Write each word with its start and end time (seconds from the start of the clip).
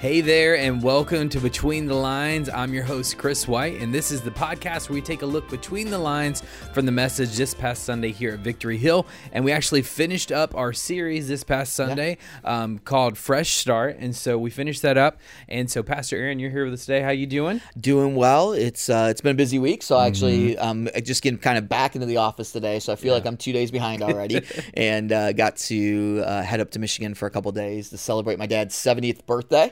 Hey 0.00 0.22
there, 0.22 0.56
and 0.56 0.82
welcome 0.82 1.28
to 1.28 1.38
Between 1.38 1.84
the 1.84 1.92
Lines. 1.92 2.48
I'm 2.48 2.72
your 2.72 2.84
host, 2.84 3.18
Chris 3.18 3.46
White, 3.46 3.82
and 3.82 3.92
this 3.92 4.10
is 4.10 4.22
the 4.22 4.30
podcast 4.30 4.88
where 4.88 4.94
we 4.94 5.02
take 5.02 5.20
a 5.20 5.26
look 5.26 5.46
between 5.50 5.90
the 5.90 5.98
lines 5.98 6.42
from 6.72 6.86
the 6.86 6.92
message 6.92 7.36
this 7.36 7.52
past 7.52 7.84
Sunday 7.84 8.10
here 8.10 8.32
at 8.32 8.38
Victory 8.38 8.78
Hill. 8.78 9.06
And 9.32 9.44
we 9.44 9.52
actually 9.52 9.82
finished 9.82 10.32
up 10.32 10.54
our 10.54 10.72
series 10.72 11.28
this 11.28 11.44
past 11.44 11.74
Sunday 11.74 12.16
um, 12.44 12.78
called 12.78 13.18
Fresh 13.18 13.56
Start, 13.56 13.98
and 13.98 14.16
so 14.16 14.38
we 14.38 14.48
finished 14.48 14.80
that 14.80 14.96
up. 14.96 15.20
And 15.50 15.70
so, 15.70 15.82
Pastor 15.82 16.16
Aaron, 16.16 16.38
you're 16.38 16.48
here 16.48 16.64
with 16.64 16.72
us 16.72 16.86
today. 16.86 17.02
How 17.02 17.10
you 17.10 17.26
doing? 17.26 17.60
Doing 17.78 18.14
well. 18.14 18.54
It's 18.54 18.88
uh, 18.88 19.08
it's 19.10 19.20
been 19.20 19.32
a 19.32 19.34
busy 19.34 19.58
week, 19.58 19.82
so 19.82 19.98
I 19.98 20.06
actually 20.06 20.56
um, 20.56 20.88
just 21.02 21.22
getting 21.22 21.38
kind 21.38 21.58
of 21.58 21.68
back 21.68 21.94
into 21.94 22.06
the 22.06 22.16
office 22.16 22.52
today. 22.52 22.80
So 22.80 22.94
I 22.94 22.96
feel 22.96 23.12
like 23.12 23.26
I'm 23.26 23.36
two 23.36 23.52
days 23.52 23.70
behind 23.70 24.02
already, 24.02 24.40
and 24.72 25.12
uh, 25.12 25.34
got 25.34 25.56
to 25.56 26.22
uh, 26.24 26.40
head 26.40 26.60
up 26.60 26.70
to 26.70 26.78
Michigan 26.78 27.12
for 27.12 27.26
a 27.26 27.30
couple 27.30 27.52
days 27.52 27.90
to 27.90 27.98
celebrate 27.98 28.38
my 28.38 28.46
dad's 28.46 28.74
70th 28.74 29.26
birthday. 29.26 29.70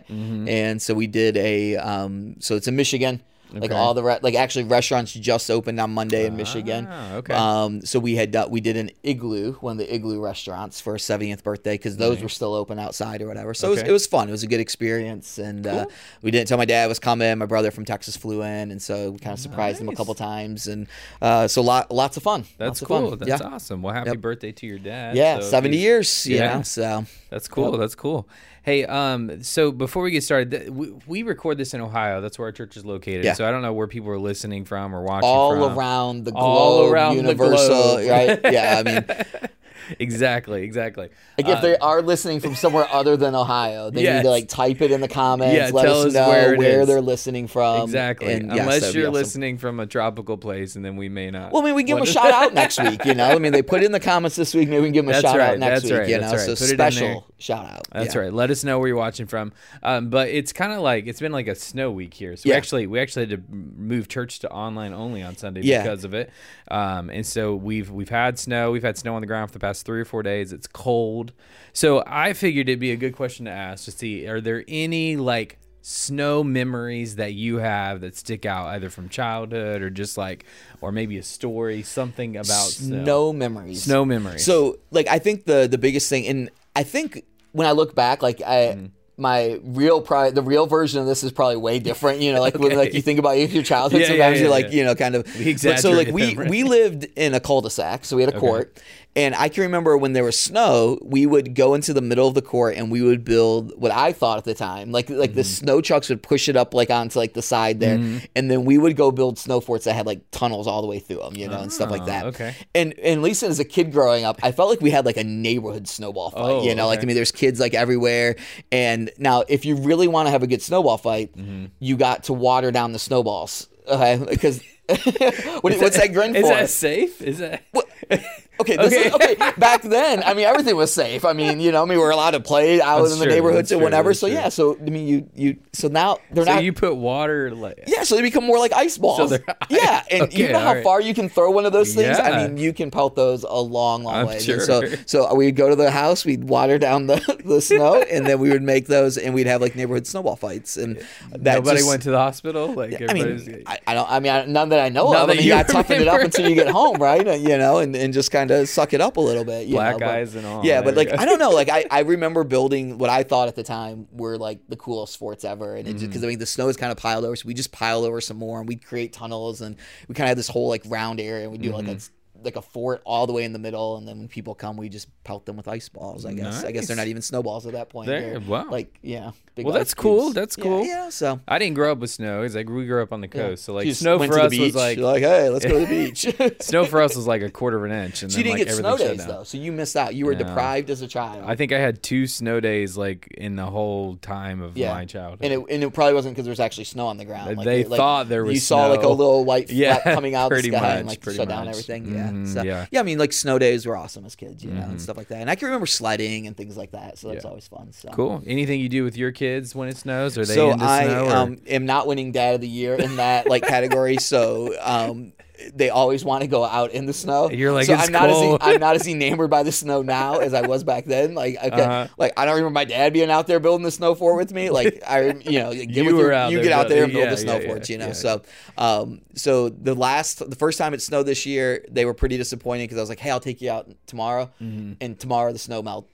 And 0.49 0.81
so 0.83 0.95
we 0.95 1.07
did 1.07 1.37
a 1.37 1.77
um, 1.77 2.37
so 2.41 2.57
it's 2.57 2.69
in 2.69 2.77
Michigan. 2.77 3.21
Like 3.51 3.71
all 3.73 3.95
the 3.95 4.03
re- 4.03 4.19
like 4.21 4.35
actually 4.35 4.65
restaurants 4.65 5.11
just 5.15 5.51
opened 5.51 5.81
on 5.81 5.95
Monday 5.95 6.27
in 6.27 6.37
Michigan. 6.37 6.87
Ah, 6.87 7.15
okay. 7.15 7.33
Um, 7.33 7.81
so 7.81 7.99
we 7.99 8.15
had 8.15 8.31
done, 8.31 8.51
we 8.51 8.61
did 8.61 8.77
an 8.77 8.91
igloo, 9.03 9.53
one 9.55 9.73
of 9.73 9.79
the 9.79 9.95
igloo 9.95 10.21
restaurants 10.23 10.83
for 10.83 10.97
a 10.97 10.99
70th 10.99 11.43
birthday 11.43 11.73
because 11.73 11.97
those 11.97 12.21
were 12.21 12.29
still 12.29 12.53
open 12.53 12.79
outside 12.79 13.23
or 13.23 13.27
whatever. 13.27 13.55
So 13.55 13.69
it, 13.69 13.71
was, 13.71 13.79
it 13.85 13.91
was 13.91 14.07
fun. 14.07 14.29
It 14.29 14.33
was 14.33 14.43
a 14.43 14.47
good 14.47 14.61
experience, 14.61 15.39
and 15.39 15.67
uh, 15.67 15.87
we 16.21 16.31
didn't 16.31 16.49
tell 16.49 16.59
my 16.59 16.67
dad 16.67 16.85
I 16.85 16.87
was 16.89 16.99
coming. 16.99 17.39
My 17.39 17.47
brother 17.47 17.71
from 17.71 17.87
Texas 17.87 18.19
flew 18.19 18.43
in, 18.43 18.71
and 18.71 18.83
so 18.83 19.13
we 19.13 19.19
kind 19.19 19.33
of 19.33 19.41
surprised 19.41 19.81
him 19.81 19.89
a 19.89 19.95
couple 19.97 20.15
times, 20.15 20.67
and 20.67 20.87
uh, 21.23 21.49
so 21.49 21.63
lot 21.63 21.91
lots 21.91 22.19
of 22.19 22.23
fun. 22.23 22.45
That's 22.59 22.83
Lots 22.83 22.87
cool. 22.87 23.11
fun. 23.17 23.19
That's 23.21 23.41
yeah. 23.41 23.49
awesome. 23.49 23.81
Well, 23.81 23.95
happy 23.95 24.11
Yep. 24.11 24.19
birthday 24.19 24.53
to 24.53 24.67
your 24.67 24.79
dad. 24.79 25.17
Yeah, 25.17 25.41
So 25.41 25.47
seventy 25.47 25.79
years. 25.79 26.27
You 26.27 26.37
yeah. 26.37 26.57
know, 26.57 26.63
so 26.65 27.07
That's 27.31 27.47
cool. 27.49 27.77
That's 27.77 27.95
cool. 27.95 28.29
Hey, 28.63 28.85
um, 28.87 29.43
so 29.43 29.71
before 29.71 30.03
we 30.03 30.11
get 30.11 30.23
started, 30.25 30.51
th- 30.51 30.71
we, 30.71 30.93
we 31.07 31.23
record 31.23 31.59
this 31.59 31.75
in 31.75 31.81
Ohio. 31.81 32.21
That's 32.21 32.39
where 32.39 32.47
our 32.49 32.53
church 32.53 32.77
is 32.77 32.85
located. 32.85 33.25
Yeah. 33.25 33.35
So 33.35 33.47
I 33.47 33.51
don't 33.51 33.63
know 33.63 33.73
where 33.73 33.87
people 33.87 34.11
are 34.11 34.19
listening 34.19 34.65
from 34.65 34.95
or 34.95 35.03
watching 35.03 35.29
all 35.29 35.53
from. 35.53 35.79
around 35.79 36.25
the 36.25 36.33
globe, 36.33 36.43
All 36.43 36.87
around 36.91 37.17
the 37.17 37.23
universal, 37.23 37.69
globe. 37.69 38.09
right? 38.09 38.41
Yeah, 38.53 38.83
I 38.85 38.91
mean, 38.91 39.05
exactly, 39.99 40.63
exactly. 40.63 41.09
like 41.37 41.49
if 41.49 41.57
Uh, 41.59 41.61
they 41.61 41.77
are 41.79 42.03
listening 42.03 42.41
from 42.41 42.55
somewhere 42.55 42.87
other 42.93 43.17
than 43.17 43.35
Ohio, 43.35 43.91
they 43.91 44.03
need 44.17 44.23
to 44.23 44.31
like 44.31 44.49
type 44.49 44.81
it 44.81 44.91
in 44.91 45.01
the 45.01 45.09
comments. 45.09 45.55
Yeah, 45.55 45.71
let 45.73 45.85
tell 45.85 46.01
us 46.01 46.07
us 46.09 46.13
know 46.15 46.29
where 46.29 46.81
is. 46.83 46.87
they're 46.87 47.01
listening 47.01 47.47
from. 47.47 47.83
exactly. 47.83 48.33
and 48.33 48.49
yes, 48.51 48.61
Unless 48.61 48.95
you're 48.95 49.05
awesome. 49.05 49.15
listening 49.15 49.59
from 49.59 49.81
a 49.81 49.87
tropical 49.87 50.37
place, 50.37 50.77
and 50.77 50.85
then 50.85 50.97
we 50.97 51.09
may 51.09 51.31
not. 51.31 51.53
Well, 51.53 51.63
I 51.63 51.67
mean, 51.67 51.75
we 51.75 51.83
give 51.83 51.97
them 51.97 52.05
a 52.05 52.07
shout 52.11 52.31
out 52.33 52.55
next 52.63 52.81
week. 52.83 53.05
You 53.05 53.15
know, 53.15 53.25
I 53.27 53.39
mean, 53.39 53.53
they 53.53 53.63
put 53.63 53.83
it 53.83 53.87
in 53.87 53.93
the 53.93 54.01
comments 54.01 54.37
this 54.37 54.55
week. 54.55 54.69
Maybe 54.69 54.81
we 54.81 54.87
can 54.89 54.93
give 54.95 55.05
them 55.05 55.11
a 55.11 55.13
That's 55.13 55.23
shout 55.23 55.39
right, 55.39 55.51
out 55.53 55.59
next 55.59 55.85
week. 55.85 55.93
right, 55.93 56.09
You 56.09 56.19
know, 56.21 56.31
right. 56.33 56.41
so 56.41 56.55
Put 56.55 56.63
it 56.63 56.71
in 56.73 56.77
there. 56.77 56.91
special 56.91 57.27
shout 57.39 57.65
out. 57.67 57.87
That's 57.93 58.15
yeah. 58.15 58.23
right. 58.23 58.33
Let 58.33 58.51
us 58.51 58.65
know 58.65 58.79
where 58.79 58.89
you're 58.89 58.97
watching 58.97 59.27
from. 59.27 59.53
Um, 59.83 60.11
but 60.11 60.29
it's 60.29 60.53
kind 60.53 60.73
of 60.73 60.81
like 60.81 61.07
it's 61.07 61.21
been 61.21 61.33
like 61.33 61.47
a 61.49 61.55
snow 61.55 61.91
week 61.91 62.15
here. 62.15 62.37
So 62.37 62.49
we 62.49 62.53
actually 62.55 62.87
we 62.87 63.01
actually 63.01 63.27
had 63.27 63.31
to 63.31 63.43
move 63.53 64.09
church 64.09 64.41
to 64.41 64.51
online 64.51 64.93
only 64.93 65.23
on 65.23 65.37
Sunday 65.37 65.63
Yeah. 65.63 65.83
because 65.83 66.05
of 66.05 66.15
it. 66.15 66.31
Um, 66.71 67.11
and 67.11 67.25
so 67.27 67.55
we've 67.55 67.91
we've 67.91 68.09
had 68.09 68.39
snow. 68.39 68.71
We've 68.71 68.83
had 68.83 68.99
snow 68.99 69.15
on 69.15 69.21
the 69.21 69.27
ground 69.27 69.51
for 69.51 69.55
the 69.55 69.61
past 69.61 69.87
three 69.87 70.01
or 70.01 70.05
four 70.05 70.23
days. 70.23 70.53
It's 70.53 70.67
cold. 70.67 71.33
So 71.73 72.03
I 72.07 72.33
figured 72.33 72.69
it'd 72.69 72.81
be 72.81 72.93
a 72.93 72.97
good 72.97 73.15
question 73.15 73.45
to 73.47 73.53
ask 73.53 73.85
to 73.85 73.91
see 73.93 74.27
are 74.27 74.41
there 74.41 74.65
any 74.69 75.17
like 75.17 75.59
snow 75.81 76.45
memories 76.45 77.17
that 77.17 77.33
you 77.33 77.59
have 77.59 78.01
that 78.03 78.15
stick 78.17 78.45
out 78.45 78.67
either 78.67 78.91
from 78.91 79.09
childhood 79.09 79.81
or 79.81 79.89
just 79.89 80.19
like 80.19 80.45
or 80.83 80.93
maybe 80.93 81.17
a 81.17 81.23
story 81.23 81.83
something 81.83 82.37
about 82.37 82.47
snow, 82.69 83.05
Snow 83.05 83.33
memories. 83.33 83.85
snow 83.85 84.05
memories. 84.05 84.45
So, 84.45 84.79
like, 84.91 85.09
I 85.09 85.19
think 85.19 85.45
the 85.47 85.67
the 85.71 85.79
biggest 85.79 86.09
thing, 86.11 86.27
and 86.27 86.51
I 86.79 86.85
think 86.85 87.25
when 87.53 87.67
I 87.67 87.73
look 87.73 87.95
back, 87.95 88.23
like, 88.23 88.41
I. 88.41 88.57
Mm-hmm. 88.57 88.87
My 89.21 89.59
real 89.65 90.01
pri 90.01 90.31
the 90.31 90.43
real 90.43 90.67
version 90.67 91.01
of 91.01 91.07
this 91.07 91.25
is 91.25 91.33
probably 91.33 91.57
way 91.57 91.81
different. 91.81 92.21
You 92.21 92.33
know, 92.33 92.41
like 92.41 92.59
when 92.59 92.77
like 92.77 92.95
you 92.95 93.03
think 93.03 93.19
about 93.19 93.33
your 93.37 93.63
childhood, 93.65 94.01
Yeah, 94.01 94.07
yeah, 94.07 94.13
sometimes 94.13 94.37
yeah, 94.37 94.43
you're 94.43 94.51
like, 94.51 94.67
yeah. 94.67 94.71
you 94.73 94.85
know, 94.85 94.95
kind 94.95 95.15
of. 95.17 95.25
But 95.63 95.81
so 95.81 95.91
like 95.91 96.09
we 96.09 96.27
them, 96.35 96.39
right? 96.39 96.51
we 96.51 96.63
lived 96.63 97.05
in 97.17 97.35
a 97.35 97.41
cul-de-sac, 97.41 98.05
so 98.05 98.17
we 98.17 98.23
had 98.23 98.33
a 98.33 98.39
court, 98.39 98.81
and 99.17 99.35
I 99.35 99.49
can 99.49 99.63
remember 99.65 99.97
when 99.97 100.13
there 100.13 100.23
was 100.23 100.39
snow, 100.39 100.99
we 101.03 101.27
would 101.27 101.55
go 101.57 101.75
into 101.75 101.93
the 101.93 102.01
middle 102.01 102.29
of 102.29 102.35
the 102.35 102.43
court 102.43 102.77
and 102.77 102.93
we 102.93 103.03
would 103.03 103.25
build 103.25 103.73
what 103.77 103.91
I 103.91 104.13
thought 104.13 104.39
at 104.39 104.45
the 104.45 104.55
time, 104.55 104.93
like 104.93 105.11
like 105.11 105.35
the 105.35 105.41
Mm-hmm. 105.41 105.65
snow 105.65 105.81
trucks 105.81 106.09
would 106.11 106.23
push 106.23 106.49
it 106.49 106.57
up 106.57 106.73
like 106.73 106.91
onto 106.91 107.19
like 107.19 107.33
the 107.35 107.43
side 107.43 107.81
there, 107.81 107.99
and 108.37 108.49
then 108.51 108.65
we 108.65 108.79
would 108.79 108.95
go 108.97 109.11
build 109.11 109.37
snow 109.39 109.59
forts 109.61 109.85
that 109.87 109.95
had 109.95 110.07
like 110.07 110.21
tunnels 110.31 110.69
all 110.69 110.81
the 110.81 110.87
way 110.89 111.01
through 111.01 111.17
them, 111.19 111.35
you 111.35 111.49
know, 111.49 111.59
and 111.61 111.73
stuff 111.73 111.91
like 111.91 112.03
Ah, 112.03 112.07
that. 112.07 112.25
okay. 112.27 112.55
And 112.75 112.97
and 113.01 113.21
least 113.23 113.43
as 113.43 113.59
a 113.59 113.65
kid 113.65 113.91
growing 113.93 114.25
up, 114.25 114.39
I 114.45 114.53
felt 114.53 114.71
like 114.71 114.81
we 114.81 114.91
had 114.93 115.05
like 115.05 115.17
a 115.17 115.25
neighborhood 115.25 115.89
snowball 115.89 116.31
fight. 116.31 116.41
Oh, 116.41 116.63
you 116.63 116.75
know, 116.77 116.87
like 116.87 116.99
okay. 117.01 117.07
I 117.07 117.09
mean, 117.09 117.17
there's 117.17 117.33
kids 117.33 117.59
like 117.59 117.75
everywhere. 117.75 118.37
And 118.71 119.08
now, 119.19 119.45
if 119.49 119.65
you 119.65 119.77
really 119.77 120.09
want 120.09 120.27
to 120.27 120.31
have 120.31 120.43
a 120.43 120.47
good 120.47 120.63
snowball 120.63 120.99
fight, 120.99 121.37
Mm-hmm. 121.37 121.67
you 121.79 121.97
got 121.97 122.25
to 122.25 122.33
water 122.33 122.71
down 122.71 122.93
the 122.93 122.99
snowballs. 122.99 123.69
Okay, 123.87 124.23
because 124.29 124.61
what, 124.89 125.63
what's 125.63 125.97
that 125.97 126.13
grin 126.13 126.35
Is 126.37 126.43
for? 126.43 126.49
that 126.55 126.71
safe? 126.71 127.21
Is 127.23 127.39
that 127.39 127.63
Okay, 128.69 128.77
this 128.77 128.93
Okay. 128.93 129.07
Is, 129.09 129.15
okay. 129.15 129.53
Back 129.59 129.83
then, 129.83 130.23
I 130.25 130.35
mean, 130.35 130.47
everything 130.47 130.77
was 130.77 130.93
safe. 130.93 131.25
I 131.25 131.33
mean, 131.33 131.61
you 131.61 131.73
know, 131.73 131.83
I 131.83 131.87
mean, 131.87 131.99
we 131.99 132.05
were 132.05 132.11
allowed 132.11 132.33
to 132.33 132.41
play 132.41 132.81
out 132.81 133.01
That's 133.01 133.15
in 133.15 133.19
the 133.19 133.25
true, 133.27 133.35
neighborhoods 133.35 133.73
and 133.73 133.81
whatever. 133.81 134.15
So 134.15 134.27
true. 134.27 134.37
yeah, 134.37 134.49
so 134.49 134.77
I 134.77 134.91
mean, 134.91 135.07
you 135.07 135.31
you 135.35 135.57
so 135.73 135.89
now 135.89 136.19
they're 136.33 136.45
not 136.45 136.51
so 136.51 136.55
not. 136.57 136.65
you 136.65 136.73
put 136.73 136.97
water 136.97 137.55
like 137.55 137.85
yeah, 137.87 138.03
so 138.03 138.17
they 138.17 138.23
become 138.23 138.45
more 138.45 138.59
like 138.59 138.73
ice 138.73 138.99
balls. 138.99 139.31
they're 139.31 139.45
yeah, 139.71 140.03
and 140.11 140.23
Okay, 140.25 140.37
you 140.47 140.53
know 140.53 140.59
how 140.59 140.69
alright. 140.69 140.85
far 140.85 141.01
you 141.01 141.15
can 141.15 141.29
throw 141.29 141.51
one 141.51 141.65
of 141.67 141.73
those 141.73 141.95
things. 141.95 142.19
I 142.19 142.47
mean, 142.47 142.57
you 142.57 142.73
can 142.73 142.91
pelt 142.91 143.15
those 143.17 143.45
a 143.45 143.53
long, 143.61 144.03
long 144.03 144.15
I'm 144.15 144.27
way. 144.27 144.41
sure. 144.41 144.61
So, 144.61 144.83
so 145.07 145.35
we'd 145.35 145.57
go 145.57 145.69
to 145.69 145.77
the 145.77 145.91
house, 145.91 146.25
we'd 146.25 146.45
water 146.45 146.79
down 146.79 147.07
the, 147.07 147.17
the 147.45 147.61
snow, 147.61 148.03
and 148.03 148.27
then 148.27 148.39
we 148.39 148.51
would 148.51 148.63
make 148.63 148.87
those, 148.87 149.17
and 149.19 149.35
we'd 149.35 149.47
have 149.47 149.61
like 149.61 149.77
neighborhood 149.77 150.07
snowball 150.07 150.37
fights. 150.37 150.77
And 150.77 150.97
that 151.31 151.55
nobody 151.57 151.79
just- 151.79 151.89
went 151.89 152.03
to 152.03 152.11
the 152.11 152.19
hospital. 152.19 152.73
Like 152.75 153.01
I 153.09 153.13
mean, 153.13 153.63
I, 153.67 153.79
I 153.87 153.95
don't. 153.95 154.11
I 154.11 154.21
mean, 154.21 154.33
I, 154.33 154.45
none 154.47 154.71
that 154.71 154.81
I 154.81 154.89
know 154.89 155.13
None 155.13 155.23
of. 155.23 155.31
I 155.31 155.35
mean, 155.35 155.43
you 155.43 155.49
you 155.49 155.55
got 155.55 155.69
toughen 155.69 156.01
it 156.03 156.09
up 156.09 156.21
until 156.21 156.49
you 156.49 156.55
get 156.55 156.69
home, 156.69 156.97
right? 156.97 157.25
You 157.39 157.57
know, 157.59 157.79
and, 157.79 157.95
and 157.95 158.13
just 158.13 158.31
kind 158.31 158.51
of 158.51 158.58
suck 158.67 158.93
it 158.93 159.01
up 159.01 159.17
a 159.17 159.21
little 159.21 159.45
bit. 159.45 159.67
You 159.67 159.75
Black 159.75 159.99
know, 159.99 160.07
but- 160.07 160.35
and 160.37 160.47
all. 160.47 160.65
Yeah, 160.65 160.81
There 160.81 160.93
but 160.93 160.97
like. 160.97 161.19
I 161.19 161.25
don't 161.25 161.39
know. 161.39 161.51
Like 161.51 161.69
I, 161.69 161.85
I 161.91 162.01
remember 162.01 162.45
building 162.45 162.99
what 162.99 163.11
I 163.11 163.23
thought 163.23 163.49
at 163.49 163.57
the 163.57 163.63
time 163.63 164.07
were 164.13 164.37
like 164.39 164.61
the 164.69 164.77
coolest 164.77 165.17
forts 165.19 165.45
ever, 165.45 165.75
and 165.77 165.85
because 165.87 166.03
Mm-hmm. 166.03 166.25
I 166.25 166.29
mean 166.29 166.39
the 166.39 166.47
snow 166.47 166.69
is 166.69 166.77
kind 166.77 166.91
of 166.93 166.99
piled 166.99 167.25
over, 167.25 167.37
so 167.37 167.47
we 167.47 167.55
just 167.55 167.73
piled 167.73 168.05
over 168.05 168.21
some 168.21 168.37
more, 168.37 168.59
and 168.61 168.69
we'd 168.69 168.85
create 168.85 169.13
tunnels, 169.13 169.61
and 169.61 169.77
we 170.09 170.15
kind 170.15 170.27
of 170.27 170.29
had 170.31 170.39
this 170.39 170.49
whole 170.49 170.69
like 170.69 170.83
round 170.87 171.21
area, 171.21 171.43
and 171.45 171.53
we 171.53 171.59
do 171.59 171.71
Mm-hmm. 171.73 171.89
like 171.89 171.97
a 171.99 172.01
like 172.43 172.57
a 172.57 172.63
fort 172.63 173.03
all 173.05 173.27
the 173.27 173.33
way 173.33 173.45
in 173.45 173.53
the 173.53 173.59
middle, 173.59 173.97
and 173.97 174.07
then 174.07 174.19
when 174.19 174.29
people 174.29 174.55
come, 174.55 174.77
we 174.77 174.89
just 174.89 175.09
pelt 175.25 175.45
them 175.47 175.57
with 175.57 175.69
ice 175.69 175.89
balls. 175.89 176.25
I 176.25 176.33
guess. 176.35 176.65
I 176.65 176.73
guess 176.73 176.87
they're 176.87 176.97
not 176.97 177.07
even 177.09 177.23
snowballs 177.23 177.67
at 177.67 177.73
that 177.73 177.89
point. 177.89 178.07
There- 178.07 178.39
They're, 178.39 178.41
wow. 178.41 178.67
Like 178.71 178.99
yeah. 179.03 179.33
Well, 179.57 179.73
that's 179.75 179.93
cool, 179.93 180.27
cubes. 180.27 180.35
that's 180.37 180.55
cool. 180.55 180.85
Yeah. 180.85 181.09
So. 181.09 181.41
I 181.49 181.59
didn't 181.59 181.75
grow 181.75 181.91
up 181.91 181.99
with 181.99 182.11
snow. 182.11 182.43
It's 182.43 182.55
like 182.55 182.69
we 182.69 182.87
grew 182.87 183.03
up 183.03 183.13
on 183.13 183.21
the 183.21 183.27
coast, 183.27 183.65
so 183.65 183.75
like 183.75 183.93
snow 183.93 184.17
for 184.19 184.39
us 184.39 184.57
was 184.57 184.75
like 184.77 184.99
You're 184.99 185.07
like, 185.07 185.23
hey, 185.23 185.49
let's 185.49 185.65
go 185.65 185.81
to 185.81 185.87
the 185.87 185.87
beach. 186.11 186.63
snow 186.63 186.85
for 186.85 187.03
us 187.03 187.17
was 187.17 187.27
like 187.27 187.43
a 187.43 187.51
quarter 187.51 187.77
of 187.79 187.91
an 187.91 187.91
inch, 187.91 188.23
and 188.23 188.31
So 188.31 188.39
you 188.39 188.45
then 188.45 188.57
didn't 188.57 188.69
like 188.69 188.77
get 188.77 188.77
snow 188.77 188.97
days 188.97 189.27
though, 189.27 189.43
so 189.43 189.59
you 189.59 189.73
missed 189.73 189.97
out. 189.97 190.15
You 190.15 190.27
were 190.27 190.35
No. 190.35 190.45
deprived 190.45 190.91
as 190.91 191.03
a 191.03 191.09
child. 191.09 191.43
I 191.45 191.57
think 191.57 191.73
I 191.73 191.81
had 191.81 192.03
two 192.05 192.29
snow 192.29 192.61
days 192.61 192.97
like 192.97 193.27
in 193.37 193.57
the 193.57 193.67
whole 193.67 194.15
time 194.17 194.63
of 194.63 194.77
yeah. 194.77 194.95
my 194.95 195.05
childhood. 195.05 195.41
and 195.43 195.53
it, 195.53 195.75
and 195.75 195.83
it 195.83 195.93
probably 195.93 196.15
wasn't 196.15 196.35
because 196.37 196.45
there 196.45 196.53
was 196.53 196.61
actually 196.61 196.85
snow 196.85 197.09
on 197.09 197.17
the 197.17 197.25
ground. 197.25 197.57
Like, 197.57 197.65
They 197.65 197.83
like, 197.85 197.97
thought 197.99 198.29
there 198.29 198.45
was 198.45 198.55
You 198.55 198.61
saw 198.61 198.87
like 198.87 199.03
a 199.03 199.09
little 199.09 199.45
white 199.45 199.71
Yeah, 199.73 199.99
fleck 199.99 200.15
coming 200.15 200.37
out 200.37 200.45
of 200.47 200.51
the 200.51 200.55
pretty 200.63 200.71
sky 200.77 200.97
and 200.99 201.09
like 201.09 201.21
pretty 201.21 201.37
shut 201.39 201.49
down 201.49 201.67
everything. 201.67 202.05
Mm-hmm. 202.05 202.15
Yeah. 202.15 202.28
Mhm, 202.35 202.53
So, 202.55 202.63
yeah. 202.63 202.87
yeah. 202.91 203.01
I 203.01 203.03
mean, 203.03 203.19
like 203.19 203.33
snow 203.33 203.59
days 203.59 203.87
were 203.87 203.97
awesome 203.97 204.25
as 204.25 204.35
kids, 204.37 204.65
you 204.65 204.71
know, 204.71 204.81
Mhm. 204.83 204.91
and 204.91 205.01
stuff 205.01 205.17
like 205.17 205.29
that. 205.29 205.41
And 205.41 205.51
I 205.51 205.55
can 205.55 205.67
remember 205.67 205.87
sledding 205.87 206.47
and 206.47 206.57
things 206.57 206.77
like 206.77 206.93
that. 206.93 207.19
So 207.19 207.29
that's 207.29 207.45
Yeah. 207.45 207.49
always 207.51 207.67
fun. 207.69 207.93
So. 207.93 208.09
cool. 208.11 208.43
Anything 208.47 208.81
you 208.81 208.89
do 208.89 209.05
with 209.05 209.17
your 209.17 209.33
kids 209.33 209.75
when 209.75 209.89
it 209.89 209.97
snows? 209.97 210.37
Are 210.39 210.45
they 210.45 210.55
So 210.55 210.73
into 210.73 210.85
I 210.85 211.05
snow? 211.05 211.29
um, 211.29 211.57
am 211.67 211.87
not 211.87 212.07
winning 212.07 212.33
Dad 212.33 212.55
of 212.55 212.61
the 212.61 212.69
Year 212.69 212.95
in 212.95 213.17
that 213.17 213.49
like 213.49 213.67
category. 213.67 214.17
So 214.19 214.75
um, 214.81 215.33
they 215.75 215.91
always 215.91 216.25
want 216.25 216.43
to 216.43 216.47
go 216.47 216.65
out 216.65 216.93
in 216.93 217.07
the 217.07 217.13
snow. 217.13 217.51
You're 217.51 217.73
like, 217.73 217.87
so 217.87 217.95
"It's 217.95 218.07
I'm 218.07 218.13
not 218.13 218.31
cold." 218.31 218.61
as 218.63 218.69
I'm 218.75 218.81
not 218.81 218.95
as 218.97 219.07
enamored 219.09 219.51
by 219.51 219.63
the 219.65 219.73
snow 219.73 220.03
now 220.03 220.39
as 220.39 220.55
I 220.55 220.67
was 220.67 220.85
back 220.85 221.05
then. 221.05 221.35
Like 221.35 221.57
okay, 221.63 221.69
Uh-huh. 221.83 222.09
like 222.17 222.33
I 222.37 222.45
don't 222.45 222.55
remember 222.55 222.71
my 222.75 222.85
dad 222.85 223.13
being 223.13 223.31
out 223.31 223.47
there 223.47 223.59
building 223.61 223.85
the 223.85 223.91
snow 223.91 224.15
fort 224.15 224.37
with 224.37 224.53
me. 224.53 224.71
Like 224.71 225.03
I, 225.09 225.33
you 225.33 225.59
know, 225.61 225.73
get 225.75 225.89
You 225.91 226.05
with 226.05 226.17
your, 226.17 226.33
out 226.33 226.51
you 226.53 226.59
there 226.59 226.65
get 226.65 226.73
out 226.73 226.89
there 226.89 227.05
and 227.05 227.13
build 227.13 227.25
yeah, 227.25 227.31
the 227.31 227.37
snow 227.37 227.59
yeah, 227.59 227.67
forts. 227.67 227.91
yeah, 227.91 227.95
You 227.95 228.07
know, 228.07 228.13
so 228.13 228.43
um, 228.77 229.21
so 229.35 229.69
the 229.69 229.95
last 229.95 230.49
the 230.49 230.57
first 230.57 230.79
time 230.79 230.95
it 230.95 231.03
snowed 231.03 231.27
this 231.27 231.45
year, 231.47 231.85
they 231.91 232.05
were 232.05 232.15
pretty 232.15 232.37
disappointed 232.37 232.85
because 232.85 232.99
I 232.99 233.01
was 233.01 233.09
like, 233.09 233.19
hey, 233.21 233.31
I'll 233.31 233.41
take 233.41 233.61
you 233.61 233.71
out 233.71 233.89
tomorrow, 234.07 234.51
Mm-hmm. 234.63 234.93
and 235.01 235.19
tomorrow 235.19 235.53
the 235.53 235.59
snow 235.59 235.83
melted. 235.83 236.11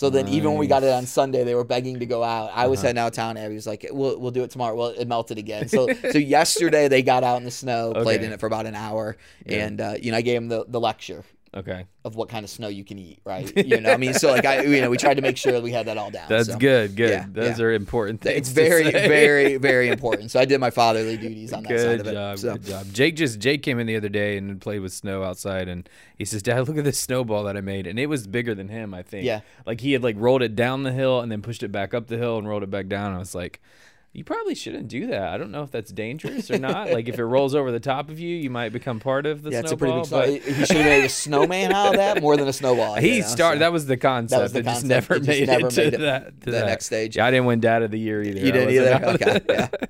So 0.00 0.08
then, 0.08 0.28
even 0.28 0.48
when 0.52 0.58
we 0.58 0.66
got 0.66 0.82
it 0.82 0.90
on 0.94 1.04
Sunday, 1.04 1.44
they 1.44 1.54
were 1.54 1.62
begging 1.62 1.98
to 2.00 2.06
go 2.06 2.24
out. 2.24 2.52
I 2.54 2.62
Uh-huh. 2.62 2.70
was 2.70 2.80
heading 2.80 2.96
out 2.96 3.08
of 3.08 3.12
town. 3.12 3.36
Abby 3.36 3.54
was 3.54 3.66
like, 3.66 3.86
"We'll 3.92 4.18
we'll 4.18 4.30
do 4.30 4.42
it 4.44 4.50
tomorrow." 4.50 4.74
Well, 4.74 4.86
it 4.96 5.06
melted 5.06 5.36
again. 5.36 5.68
So 5.68 5.88
so 6.10 6.16
yesterday 6.38 6.88
they 6.88 7.02
got 7.02 7.22
out 7.22 7.36
in 7.36 7.44
the 7.44 7.50
snow, 7.50 7.92
played 7.92 8.22
in 8.22 8.32
it 8.32 8.40
for 8.40 8.46
about 8.46 8.64
an 8.64 8.74
hour, 8.74 9.18
and 9.44 9.78
uh, 9.78 9.96
you 10.00 10.10
know 10.10 10.16
I 10.16 10.22
gave 10.22 10.40
them 10.40 10.48
the, 10.48 10.64
the 10.66 10.80
lecture. 10.80 11.22
Okay. 11.52 11.86
of 12.04 12.14
what 12.14 12.28
kind 12.28 12.44
of 12.44 12.50
snow 12.50 12.68
you 12.68 12.84
can 12.84 12.96
eat, 12.98 13.20
right? 13.24 13.52
You 13.70 13.80
know, 13.80 13.92
I 13.92 13.96
mean, 13.96 14.14
so 14.14 14.30
like 14.30 14.44
I, 14.44 14.62
you 14.62 14.80
know, 14.80 14.88
we 14.88 14.96
tried 14.96 15.14
to 15.14 15.22
make 15.22 15.36
sure 15.36 15.60
we 15.60 15.72
had 15.72 15.86
that 15.86 15.98
all 15.98 16.10
down. 16.10 16.28
That's 16.28 16.48
so. 16.48 16.56
good. 16.58 16.94
Good. 16.94 17.10
yeah, 17.10 17.26
Those 17.28 17.58
yeah. 17.58 17.64
are 17.64 17.72
important 17.72 18.20
things. 18.20 18.38
It's 18.38 18.48
very, 18.50 18.90
very, 18.90 19.56
very 19.58 19.88
important. 19.88 20.30
So 20.30 20.38
I 20.38 20.44
did 20.44 20.60
my 20.60 20.70
fatherly 20.70 21.16
duties 21.16 21.52
on 21.52 21.64
that 21.64 21.80
side 21.80 22.00
of 22.00 22.06
it. 22.06 22.12
job, 22.12 22.38
so. 22.38 22.52
good 22.52 22.64
job. 22.64 22.86
Jake 22.92 23.16
just 23.16 23.40
Jake 23.40 23.62
came 23.62 23.78
in 23.80 23.86
the 23.86 23.96
other 23.96 24.08
day 24.08 24.36
and 24.38 24.60
played 24.60 24.80
with 24.80 24.92
snow 24.92 25.24
outside, 25.24 25.68
and 25.68 25.88
he 26.16 26.24
says, 26.24 26.42
"Dad, 26.42 26.68
look 26.68 26.78
at 26.78 26.84
this 26.84 26.98
snowball 26.98 27.44
that 27.44 27.56
I 27.56 27.60
made," 27.60 27.86
and 27.86 27.98
it 27.98 28.06
was 28.06 28.26
bigger 28.26 28.54
than 28.54 28.68
him. 28.68 28.94
I 28.94 29.02
think. 29.02 29.24
Yeah. 29.24 29.40
Like 29.66 29.80
he 29.80 29.92
had 29.92 30.02
like 30.04 30.16
rolled 30.18 30.42
it 30.42 30.54
down 30.54 30.84
the 30.84 30.92
hill 30.92 31.20
and 31.20 31.30
then 31.32 31.42
pushed 31.42 31.64
it 31.64 31.72
back 31.72 31.94
up 31.94 32.06
the 32.06 32.16
hill 32.16 32.38
and 32.38 32.48
rolled 32.48 32.62
it 32.62 32.70
back 32.70 32.86
down. 32.86 33.12
I 33.12 33.18
was 33.18 33.34
like. 33.34 33.60
You 34.12 34.24
probably 34.24 34.56
shouldn't 34.56 34.88
do 34.88 35.06
that. 35.06 35.22
I 35.22 35.38
don't 35.38 35.52
know 35.52 35.62
if 35.62 35.70
that's 35.70 35.92
dangerous 35.92 36.50
or 36.50 36.58
not. 36.58 36.90
like 36.90 37.08
if 37.08 37.16
it 37.20 37.24
rolls 37.24 37.54
over 37.54 37.70
the 37.70 37.78
top 37.78 38.10
of 38.10 38.18
you, 38.18 38.34
you 38.36 38.50
might 38.50 38.70
become 38.72 38.98
part 38.98 39.24
of 39.24 39.42
the 39.42 39.50
Yeah, 39.50 39.60
it's 39.60 39.70
a 39.70 39.76
pretty 39.76 39.94
big 39.98 40.06
snow. 40.06 40.22
He 40.26 40.40
should 40.64 40.76
have 40.78 40.84
made 40.86 41.04
a 41.04 41.08
snowman 41.08 41.70
out 41.72 41.90
of 41.90 41.96
that 41.98 42.20
more 42.20 42.36
than 42.36 42.48
a 42.48 42.52
snowball. 42.52 42.94
he 42.96 43.16
you 43.16 43.20
know, 43.22 43.26
started. 43.28 43.58
so. 43.58 43.60
That 43.60 43.72
was 43.72 43.86
the 43.86 43.96
concept. 43.96 44.42
was 44.42 44.52
the 44.52 44.58
it 44.58 44.64
just 44.64 44.84
never 44.84 45.14
It 45.14 45.18
just 45.22 45.28
made 45.28 45.46
never 45.46 45.66
it 45.68 45.70
to 45.70 45.80
made 45.84 45.94
it 45.94 46.00
that 46.00 46.40
to 46.40 46.46
the 46.46 46.50
that. 46.50 46.66
next 46.66 46.86
stage. 46.86 47.16
Yeah, 47.18 47.26
I 47.26 47.30
didn't 47.30 47.46
win 47.46 47.60
Dad 47.60 47.82
of 47.84 47.92
the 47.92 48.00
Year 48.00 48.20
either. 48.20 48.40
You 48.40 48.48
I 48.48 48.50
didn't 48.50 48.70
either? 48.70 49.04
Okay, 49.10 49.38
there. 49.46 49.70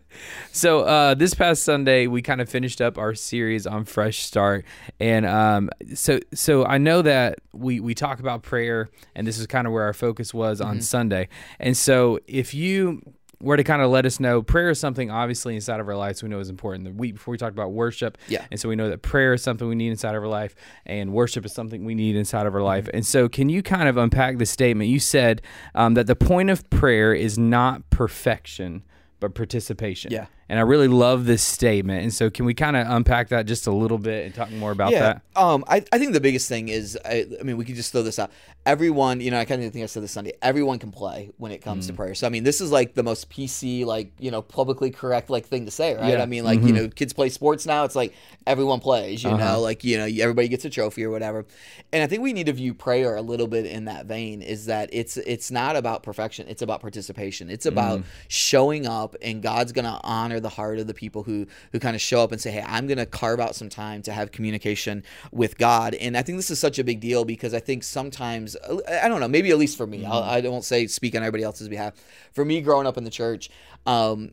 So 0.53 0.81
uh, 0.81 1.15
this 1.15 1.33
past 1.35 1.63
Sunday, 1.63 2.07
we 2.07 2.21
kind 2.21 2.41
of 2.41 2.49
finished 2.49 2.81
up 2.81 2.99
our 2.99 3.15
series 3.15 3.67
on 3.67 3.85
Fresh 3.85 4.19
Start, 4.25 4.65
and 4.99 5.25
um, 5.25 5.71
so 5.95 6.19
so 6.35 6.65
I 6.67 6.79
know 6.79 7.01
that 7.03 7.39
we 7.55 7.81
we 7.81 7.95
talk 7.95 8.19
about 8.21 8.43
prayer, 8.43 8.91
and 9.15 9.27
this 9.27 9.39
is 9.39 9.47
kind 9.47 9.67
of 9.67 9.73
where 9.73 9.85
our 9.85 9.93
focus 9.95 10.35
was 10.35 10.61
Mm-hmm. 10.61 10.69
on 10.71 10.81
Sunday. 10.83 11.29
And 11.61 11.77
so 11.77 12.19
if 12.27 12.53
you 12.53 13.01
were 13.43 13.57
to 13.57 13.65
kind 13.65 13.81
of 13.81 13.91
let 13.91 14.05
us 14.05 14.21
know, 14.21 14.43
prayer 14.43 14.71
is 14.71 14.79
something 14.79 15.11
obviously 15.11 15.55
inside 15.55 15.81
of 15.81 15.89
our 15.89 15.97
lives 15.97 16.23
we 16.23 16.29
know 16.29 16.41
is 16.41 16.51
important. 16.51 16.85
The 16.85 16.93
week 16.93 17.15
before 17.15 17.33
we 17.33 17.39
talked 17.39 17.55
about 17.55 17.73
worship, 17.73 18.19
Yeah. 18.29 18.45
and 18.51 18.61
so 18.61 18.69
we 18.69 18.77
know 18.77 18.91
that 18.91 19.03
prayer 19.03 19.33
is 19.33 19.43
something 19.43 19.67
we 19.67 19.75
need 19.75 19.91
inside 19.91 20.15
of 20.15 20.23
our 20.23 20.29
life, 20.29 20.55
and 20.85 21.13
worship 21.13 21.47
is 21.47 21.53
something 21.53 21.85
we 21.85 21.95
need 21.95 22.17
inside 22.17 22.47
of 22.47 22.55
our 22.55 22.63
life. 22.63 22.85
Mm-hmm. 22.85 22.97
And 22.97 23.07
so, 23.07 23.29
can 23.29 23.49
you 23.49 23.63
kind 23.63 23.89
of 23.89 23.97
unpack 23.97 24.39
the 24.39 24.47
statement? 24.47 24.91
You 24.91 25.01
said 25.01 25.43
um, 25.75 25.95
that 25.95 26.07
the 26.07 26.17
point 26.17 26.51
of 26.51 26.69
prayer 26.71 27.15
is 27.15 27.39
not 27.39 27.89
perfection, 27.91 28.83
but 29.21 29.35
participation. 29.35 30.13
Yeah. 30.13 30.27
And 30.49 30.59
I 30.59 30.63
really 30.63 30.89
love 30.89 31.27
this 31.27 31.43
statement. 31.43 32.03
And 32.03 32.13
so, 32.13 32.29
can 32.29 32.45
we 32.45 32.55
kind 32.55 32.77
of 32.77 32.87
unpack 32.89 33.29
that 33.29 33.47
just 33.47 33.67
a 33.67 33.73
little 33.73 33.99
bit 33.99 34.27
and 34.27 34.35
talk 34.35 34.51
more 34.51 34.73
about 34.73 34.91
that? 34.91 35.23
Um, 35.37 35.65
I, 35.69 35.85
I 35.93 35.99
think 35.99 36.13
the 36.13 36.21
biggest 36.21 36.49
thing 36.49 36.69
is, 36.69 36.99
I, 37.05 37.27
I 37.39 37.43
mean, 37.45 37.57
we 37.57 37.65
could 37.65 37.77
just 37.77 37.93
throw 37.93 38.03
this 38.03 38.19
out. 38.19 38.33
Everyone, 38.67 39.21
you 39.23 39.31
know, 39.31 39.39
I 39.41 39.47
kind 39.47 39.63
of 39.65 39.73
think 39.73 39.83
I 39.83 39.87
said 39.87 40.03
this 40.03 40.13
Sunday. 40.13 40.35
Everyone 40.43 40.79
can 40.79 40.93
play 40.93 41.31
when 41.39 41.51
it 41.51 41.61
Mm. 41.63 41.65
comes 41.65 41.87
to 41.87 41.95
prayer. 41.95 42.15
So 42.15 42.27
I 42.27 42.31
mean, 42.31 42.45
this 42.45 42.61
is 42.61 42.71
like 42.71 42.93
the 42.95 43.03
most 43.03 43.31
PC, 43.31 43.87
like 43.87 44.13
you 44.19 44.31
know, 44.31 44.43
publicly 44.43 44.91
correct 44.91 45.31
like 45.31 45.47
thing 45.47 45.65
to 45.65 45.71
say, 45.71 45.95
right? 45.95 46.11
Yeah. 46.11 46.23
I 46.23 46.27
mean, 46.27 46.45
like 46.45 46.61
you 46.63 46.73
know, 46.75 46.87
kids 46.89 47.15
play 47.15 47.31
sports 47.31 47.65
now. 47.65 47.85
It's 47.85 47.97
like 47.97 48.13
everyone 48.47 48.81
plays, 48.81 49.25
you 49.25 49.31
Uh-huh. 49.31 49.39
know, 49.55 49.61
like 49.63 49.83
you 49.83 49.97
know, 49.97 50.05
everybody 50.05 50.47
gets 50.49 50.67
a 50.67 50.71
trophy 50.71 51.03
or 51.05 51.11
whatever. 51.11 51.47
And 51.91 52.03
I 52.03 52.07
think 52.07 52.23
we 52.23 52.35
need 52.35 52.47
to 52.47 52.53
view 52.53 52.75
prayer 52.75 53.17
a 53.17 53.23
little 53.23 53.47
bit 53.47 53.65
in 53.65 53.87
that 53.87 54.05
vein. 54.05 54.43
Is 54.43 54.67
that 54.67 54.91
it's 54.93 55.17
it's 55.17 55.51
not 55.51 55.75
about 55.75 56.03
perfection. 56.03 56.47
It's 56.47 56.61
about 56.61 56.83
participation. 56.83 57.49
It's 57.49 57.65
about 57.65 58.03
showing 58.29 58.87
up, 58.87 59.17
and 59.23 59.43
God's 59.43 59.73
gonna 59.73 59.99
honor 60.05 60.39
the 60.39 60.51
heart 60.51 60.79
of 60.79 60.87
the 60.87 60.95
people 60.95 61.23
who 61.23 61.47
who 61.73 61.79
kind 61.79 61.97
of 61.97 62.03
show 62.03 62.23
up 62.23 62.31
and 62.31 62.39
say, 62.41 62.51
"Hey, 62.51 62.65
I'm 62.67 62.87
gonna 62.87 63.07
carve 63.07 63.41
out 63.41 63.55
some 63.57 63.71
time 63.71 64.03
to 64.03 64.13
have 64.13 64.33
communication 64.33 65.03
with 65.33 65.57
God." 65.57 65.95
And 65.95 66.15
I 66.15 66.21
think 66.23 66.37
this 66.37 66.51
is 66.51 66.59
such 66.59 66.79
a 66.79 66.85
big 66.85 67.01
deal 67.01 67.25
because 67.25 67.55
I 67.55 67.61
think 67.61 67.85
sometimes 67.85 68.50
Uh, 68.57 68.79
I 69.03 69.09
don't 69.09 69.21
know, 69.21 69.29
maybe 69.29 69.51
at 69.51 69.59
least 69.59 69.77
for 69.77 69.87
me, 69.87 70.05
I'll, 70.05 70.23
mm-hmm. 70.23 70.31
I 70.31 70.41
don't 70.41 70.65
say 70.65 70.87
speak 70.87 71.15
on 71.15 71.23
everybody 71.23 71.45
else's 71.45 71.69
behalf. 71.69 71.95
For 72.33 72.45
me, 72.45 72.61
growing 72.61 72.87
up 72.87 72.97
in 72.97 73.05
the 73.05 73.11
church. 73.11 73.51
Um, 73.87 74.33